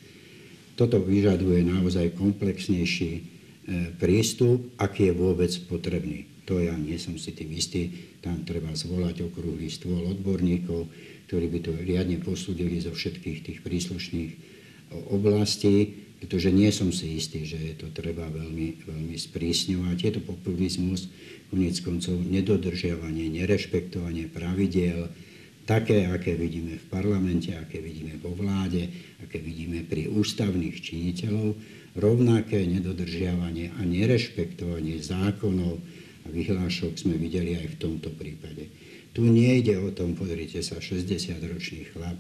Toto 0.75 0.99
vyžaduje 1.03 1.63
naozaj 1.63 2.19
komplexnejší 2.19 3.13
e, 3.15 3.23
prístup, 3.99 4.75
aký 4.79 5.11
je 5.11 5.15
vôbec 5.15 5.51
potrebný. 5.71 6.34
To 6.45 6.61
ja 6.61 6.77
nie 6.77 7.01
som 7.01 7.17
si 7.17 7.33
tým 7.33 7.51
istý. 7.57 7.89
Tam 8.21 8.45
treba 8.45 8.73
zvolať 8.77 9.25
okrúhly 9.25 9.73
stôl 9.73 10.05
odborníkov, 10.05 10.89
ktorí 11.29 11.47
by 11.49 11.59
to 11.65 11.73
riadne 11.81 12.21
posúdili 12.21 12.81
zo 12.81 12.93
všetkých 12.93 13.39
tých 13.45 13.59
príslušných 13.65 14.33
oblastí 15.09 16.05
pretože 16.25 16.57
nie 16.57 16.73
som 16.73 16.89
si 16.89 17.21
istý, 17.21 17.45
že 17.45 17.61
je 17.61 17.77
to 17.77 17.93
treba 17.93 18.25
veľmi, 18.33 18.81
veľmi 18.89 19.13
sprísňovať. 19.13 19.97
Je 20.01 20.13
to 20.17 20.21
populizmus, 20.25 21.13
konec 21.53 21.77
koncov 21.85 22.17
nedodržiavanie, 22.17 23.29
nerešpektovanie 23.29 24.33
pravidiel, 24.33 25.13
také, 25.69 26.09
aké 26.09 26.33
vidíme 26.33 26.81
v 26.81 26.87
parlamente, 26.89 27.53
aké 27.53 27.85
vidíme 27.85 28.17
vo 28.25 28.33
vláde, 28.33 28.89
aké 29.21 29.37
vidíme 29.37 29.85
pri 29.85 30.09
ústavných 30.09 30.81
činiteľov, 30.81 31.61
rovnaké 32.01 32.57
nedodržiavanie 32.73 33.77
a 33.77 33.85
nerešpektovanie 33.85 35.05
zákonov, 35.05 35.77
vyhlášok 36.29 36.97
sme 36.97 37.15
videli 37.21 37.57
aj 37.57 37.77
v 37.77 37.81
tomto 37.81 38.09
prípade. 38.13 38.69
Tu 39.15 39.23
nejde 39.23 39.79
o 39.79 39.95
tom, 39.95 40.19
pozrite 40.19 40.59
sa, 40.65 40.83
60-ročný 40.83 41.87
chlap 41.95 42.19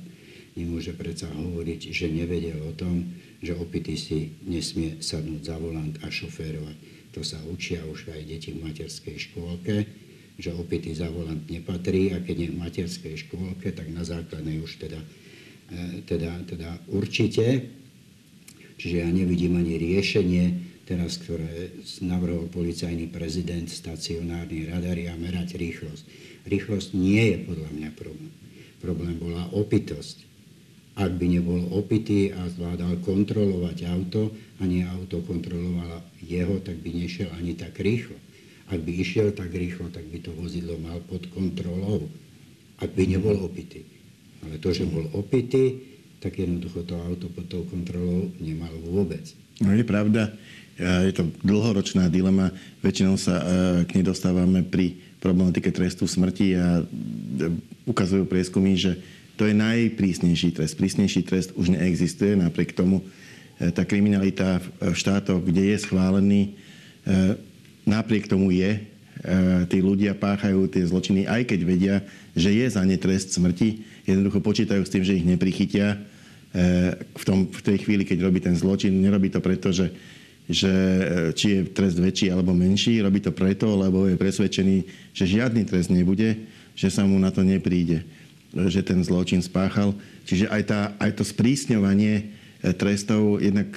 nemôže 0.54 0.94
predsa 0.94 1.26
hovoriť, 1.26 1.90
že 1.90 2.06
nevedel 2.06 2.62
o 2.62 2.72
tom, 2.74 3.10
že 3.42 3.58
opitý 3.58 3.98
si 3.98 4.38
nesmie 4.46 5.02
sadnúť 5.02 5.42
za 5.42 5.56
volant 5.58 5.94
a 6.06 6.08
šoférovať. 6.08 6.76
To 7.14 7.20
sa 7.26 7.38
učia 7.50 7.82
už 7.86 8.10
aj 8.10 8.22
deti 8.26 8.54
v 8.54 8.62
materskej 8.62 9.16
škôlke, 9.30 9.76
že 10.38 10.50
opitý 10.54 10.94
za 10.94 11.10
volant 11.10 11.42
nepatrí 11.46 12.14
a 12.14 12.22
keď 12.22 12.36
je 12.38 12.48
v 12.50 12.60
materskej 12.62 13.14
škôlke, 13.26 13.74
tak 13.74 13.90
na 13.90 14.02
základnej 14.02 14.62
už 14.62 14.78
teda, 14.82 14.98
e, 15.70 16.02
teda, 16.06 16.42
teda 16.46 16.70
určite. 16.90 17.70
Čiže 18.78 18.96
ja 19.06 19.10
nevidím 19.10 19.58
ani 19.58 19.78
riešenie 19.78 20.73
teraz, 20.84 21.16
ktoré 21.20 21.72
navrhol 22.04 22.48
policajný 22.52 23.08
prezident, 23.08 23.64
stacionárny 23.68 24.68
radary 24.68 25.08
a 25.08 25.16
merať 25.16 25.56
rýchlosť. 25.56 26.04
Rýchlosť 26.44 26.88
nie 26.92 27.34
je 27.34 27.36
podľa 27.44 27.70
mňa 27.72 27.90
problém. 27.96 28.32
Problém 28.84 29.16
bola 29.16 29.48
opitosť. 29.56 30.28
Ak 30.94 31.10
by 31.18 31.26
nebol 31.26 31.58
opitý 31.74 32.30
a 32.30 32.46
zvládal 32.46 33.02
kontrolovať 33.02 33.88
auto 33.90 34.30
a 34.60 34.68
nie 34.68 34.86
auto 34.86 35.24
kontrolovalo 35.26 36.06
jeho, 36.22 36.62
tak 36.62 36.78
by 36.78 36.90
nešiel 36.92 37.32
ani 37.34 37.58
tak 37.58 37.74
rýchlo. 37.82 38.14
Ak 38.70 38.78
by 38.78 38.92
išiel 38.92 39.34
tak 39.34 39.50
rýchlo, 39.50 39.90
tak 39.90 40.06
by 40.06 40.22
to 40.22 40.30
vozidlo 40.36 40.78
mal 40.78 41.02
pod 41.02 41.26
kontrolou. 41.34 42.06
Ak 42.78 42.94
by 42.94 43.02
nebol 43.10 43.34
opitý. 43.42 43.82
Ale 44.44 44.60
to, 44.60 44.70
že 44.70 44.86
bol 44.86 45.08
opitý, 45.16 45.82
tak 46.20 46.38
jednoducho 46.40 46.86
to 46.86 46.94
auto 46.96 47.26
pod 47.28 47.48
tou 47.48 47.66
kontrolou 47.68 48.30
nemal 48.38 48.72
vôbec. 48.84 49.24
No 49.60 49.74
je 49.74 49.84
pravda, 49.84 50.32
je 50.78 51.12
to 51.14 51.30
dlhoročná 51.46 52.10
dilema. 52.10 52.50
Väčšinou 52.82 53.14
sa 53.14 53.34
e, 53.38 53.44
k 53.86 53.94
nej 53.98 54.04
dostávame 54.04 54.66
pri 54.66 54.98
problematike 55.22 55.70
trestu 55.70 56.10
smrti 56.10 56.58
a 56.58 56.82
e, 56.82 56.84
ukazujú 57.86 58.26
prieskumy, 58.26 58.74
že 58.74 58.98
to 59.38 59.46
je 59.46 59.54
najprísnejší 59.54 60.54
trest. 60.54 60.74
Prísnejší 60.74 61.22
trest 61.22 61.54
už 61.54 61.78
neexistuje, 61.78 62.34
napriek 62.34 62.74
tomu 62.74 63.06
e, 63.58 63.70
tá 63.70 63.86
kriminalita 63.86 64.58
v 64.82 64.94
štátoch, 64.94 65.42
kde 65.46 65.74
je 65.74 65.78
schválený, 65.78 66.42
napriek 67.84 68.24
tomu 68.24 68.48
je. 68.48 68.80
Tí 69.68 69.78
ľudia 69.84 70.16
páchajú 70.16 70.72
tie 70.72 70.88
zločiny, 70.88 71.28
aj 71.28 71.52
keď 71.52 71.60
vedia, 71.68 71.96
že 72.32 72.48
je 72.48 72.64
za 72.64 72.80
ne 72.80 72.96
trest 72.96 73.36
smrti. 73.36 73.84
Jednoducho 74.08 74.40
počítajú 74.40 74.80
s 74.80 74.88
tým, 74.88 75.04
že 75.04 75.20
ich 75.20 75.28
neprichytia 75.28 76.00
v, 76.96 77.24
tom, 77.28 77.44
v 77.44 77.60
tej 77.60 77.84
chvíli, 77.84 78.08
keď 78.08 78.24
robí 78.24 78.40
ten 78.40 78.56
zločin. 78.56 79.04
Nerobí 79.04 79.28
to 79.28 79.44
preto, 79.44 79.68
že 79.68 79.92
že 80.44 80.68
e, 80.68 81.02
či 81.32 81.46
je 81.56 81.60
trest 81.72 81.96
väčší 81.96 82.28
alebo 82.28 82.52
menší, 82.52 83.00
robí 83.00 83.20
to 83.24 83.32
preto, 83.32 83.72
lebo 83.72 84.04
je 84.04 84.20
presvedčený, 84.20 84.76
že 85.16 85.24
žiadny 85.24 85.64
trest 85.64 85.88
nebude, 85.88 86.36
že 86.76 86.92
sa 86.92 87.08
mu 87.08 87.16
na 87.16 87.32
to 87.32 87.40
nepríde, 87.40 88.04
že 88.52 88.84
ten 88.84 89.00
zločin 89.00 89.40
spáchal. 89.40 89.96
Čiže 90.28 90.52
aj, 90.52 90.62
tá, 90.68 90.80
aj 91.00 91.10
to 91.16 91.24
sprísňovanie 91.24 92.14
e, 92.60 92.72
trestov 92.76 93.40
jednak 93.40 93.72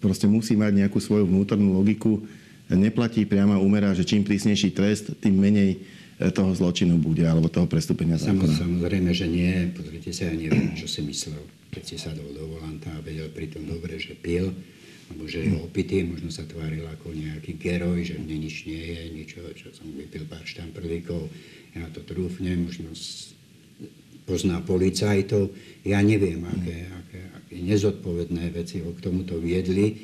proste 0.00 0.28
musí 0.28 0.56
mať 0.56 0.84
nejakú 0.84 1.00
svoju 1.00 1.24
vnútornú 1.28 1.76
logiku. 1.76 2.20
Neplatí 2.70 3.24
priama 3.24 3.60
úmera, 3.60 3.96
že 3.96 4.04
čím 4.04 4.22
prísnejší 4.22 4.76
trest, 4.76 5.16
tým 5.24 5.40
menej 5.40 5.80
e, 6.20 6.28
toho 6.28 6.52
zločinu 6.52 7.00
bude, 7.00 7.24
alebo 7.24 7.48
toho 7.48 7.64
prestúpenia 7.64 8.20
zákona. 8.20 8.60
Samozrejme, 8.60 9.10
že 9.16 9.24
nie. 9.24 9.72
Pozrite 9.72 10.12
sa, 10.12 10.28
ja 10.28 10.36
neviem, 10.36 10.76
čo 10.76 10.84
si 10.84 11.00
myslel, 11.00 11.40
keď 11.72 11.82
si 11.88 11.96
sadol 11.96 12.28
do 12.36 12.44
volanta 12.44 12.92
a 12.92 13.00
vedel 13.00 13.32
pritom 13.32 13.64
dobre, 13.64 13.96
že 13.96 14.12
pil 14.12 14.52
alebo 15.10 15.26
že 15.26 15.42
je 15.42 15.58
opitý, 15.58 16.06
možno 16.06 16.30
sa 16.30 16.46
tváril 16.46 16.86
ako 16.86 17.10
nejaký 17.10 17.58
geroj, 17.58 17.98
že 18.06 18.14
mne 18.14 18.46
nič 18.46 18.62
nie 18.70 18.78
je, 18.78 19.02
ničo, 19.10 19.42
čo 19.58 19.74
som 19.74 19.90
vypil 19.90 20.22
pár 20.30 20.46
štamprlíkov, 20.46 21.26
ja 21.74 21.86
to 21.90 22.06
trúfnem, 22.06 22.70
možno 22.70 22.94
pozná 24.22 24.62
policajtov. 24.62 25.50
Ja 25.82 25.98
neviem, 25.98 26.46
aké, 26.46 26.86
aké, 26.86 27.20
aké 27.34 27.54
nezodpovedné 27.58 28.54
veci 28.54 28.78
ho 28.78 28.94
k 28.94 29.02
tomuto 29.02 29.34
viedli, 29.42 29.98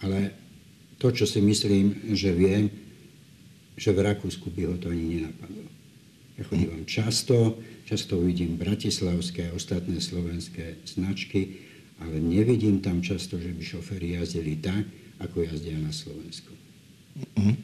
ale 0.00 0.32
to, 0.96 1.12
čo 1.12 1.28
si 1.28 1.44
myslím, 1.44 2.16
že 2.16 2.32
viem, 2.32 2.72
že 3.76 3.92
v 3.92 4.04
Rakúsku 4.04 4.48
by 4.52 4.62
ho 4.68 4.76
to 4.80 4.92
ani 4.92 5.20
nenapadlo. 5.20 5.68
Ja 6.40 6.42
chodím 6.48 6.88
často, 6.88 7.60
často 7.84 8.16
vidím 8.20 8.56
bratislavské 8.56 9.52
a 9.52 9.56
ostatné 9.56 10.00
slovenské 10.00 10.80
značky, 10.88 11.68
ale 12.00 12.16
nevidím 12.18 12.80
tam 12.80 13.04
často, 13.04 13.36
že 13.36 13.52
by 13.52 13.62
šoféry 13.62 14.16
jazdili 14.16 14.56
tak, 14.56 14.88
ako 15.20 15.44
jazdia 15.44 15.76
na 15.76 15.92
Slovensku. 15.92 16.52
Mm-hmm. 17.36 17.56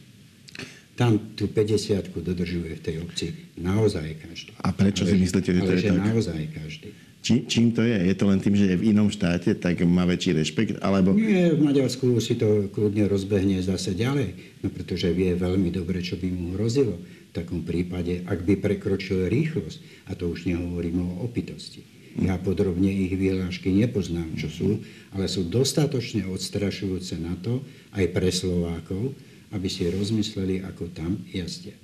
Tam 0.96 1.36
tú 1.36 1.48
50 1.48 2.08
dodržuje 2.08 2.72
v 2.76 2.82
tej 2.84 2.96
obci 3.04 3.26
naozaj 3.60 4.16
každý. 4.16 4.52
A 4.64 4.72
prečo 4.72 5.04
ale, 5.04 5.12
si 5.12 5.16
myslíte, 5.20 5.50
že 5.52 5.60
to 5.60 5.72
je 5.76 5.80
že 5.84 5.92
tak? 5.92 6.04
naozaj 6.08 6.40
každý. 6.56 6.88
Či, 7.20 7.42
čím 7.50 7.74
to 7.74 7.82
je? 7.82 7.96
Je 8.06 8.14
to 8.14 8.30
len 8.30 8.38
tým, 8.38 8.54
že 8.54 8.70
je 8.70 8.76
v 8.78 8.94
inom 8.94 9.10
štáte, 9.10 9.50
tak 9.58 9.82
má 9.82 10.06
väčší 10.06 10.30
rešpekt? 10.38 10.78
Alebo... 10.78 11.10
Nie, 11.10 11.58
v 11.58 11.58
Maďarsku 11.58 12.06
si 12.22 12.38
to 12.38 12.70
kľudne 12.70 13.10
rozbehne 13.10 13.58
zase 13.66 13.98
ďalej, 13.98 14.62
no 14.62 14.70
pretože 14.70 15.10
vie 15.10 15.34
veľmi 15.34 15.74
dobre, 15.74 16.06
čo 16.06 16.14
by 16.14 16.28
mu 16.30 16.54
hrozilo 16.54 16.96
v 17.02 17.32
takom 17.34 17.66
prípade, 17.66 18.22
ak 18.30 18.46
by 18.46 18.54
prekročil 18.62 19.26
rýchlosť. 19.26 20.06
A 20.06 20.14
to 20.14 20.30
už 20.30 20.46
nehovorím 20.46 21.02
o 21.02 21.26
opitosti. 21.26 21.82
Ja 22.16 22.40
podrobne 22.40 22.88
ich 22.88 23.12
vyhlášky 23.12 23.68
nepoznám, 23.76 24.32
čo 24.40 24.48
sú, 24.48 24.68
ale 25.12 25.28
sú 25.28 25.44
dostatočne 25.44 26.24
odstrašujúce 26.24 27.20
na 27.20 27.36
to, 27.44 27.60
aj 27.92 28.08
pre 28.08 28.32
Slovákov, 28.32 29.12
aby 29.52 29.68
si 29.68 29.84
rozmysleli, 29.88 30.64
ako 30.64 30.88
tam 30.96 31.20
jazdia. 31.28 31.76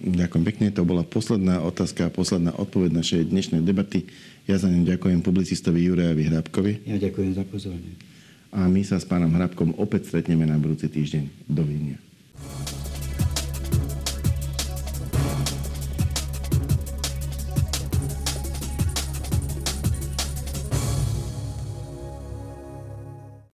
Ďakujem 0.00 0.44
pekne. 0.48 0.66
To 0.72 0.82
bola 0.82 1.04
posledná 1.04 1.60
otázka 1.60 2.08
a 2.08 2.14
posledná 2.14 2.56
odpoveď 2.56 2.90
našej 2.98 3.22
dnešnej 3.28 3.60
debaty. 3.60 4.08
Ja 4.48 4.56
za 4.56 4.72
ňu 4.72 4.88
ďakujem 4.88 5.20
publicistovi 5.20 5.84
Jurajovi 5.86 6.22
Hrabkovi. 6.32 6.72
Ja 6.88 6.96
ďakujem 6.96 7.36
za 7.36 7.44
pozornie. 7.44 7.94
A 8.50 8.66
my 8.66 8.82
sa 8.82 8.98
s 8.98 9.06
pánom 9.06 9.30
Hrabkom 9.30 9.76
opäť 9.78 10.10
stretneme 10.10 10.48
na 10.48 10.58
budúci 10.58 10.90
týždeň. 10.90 11.46
Dovidenia. 11.46 12.00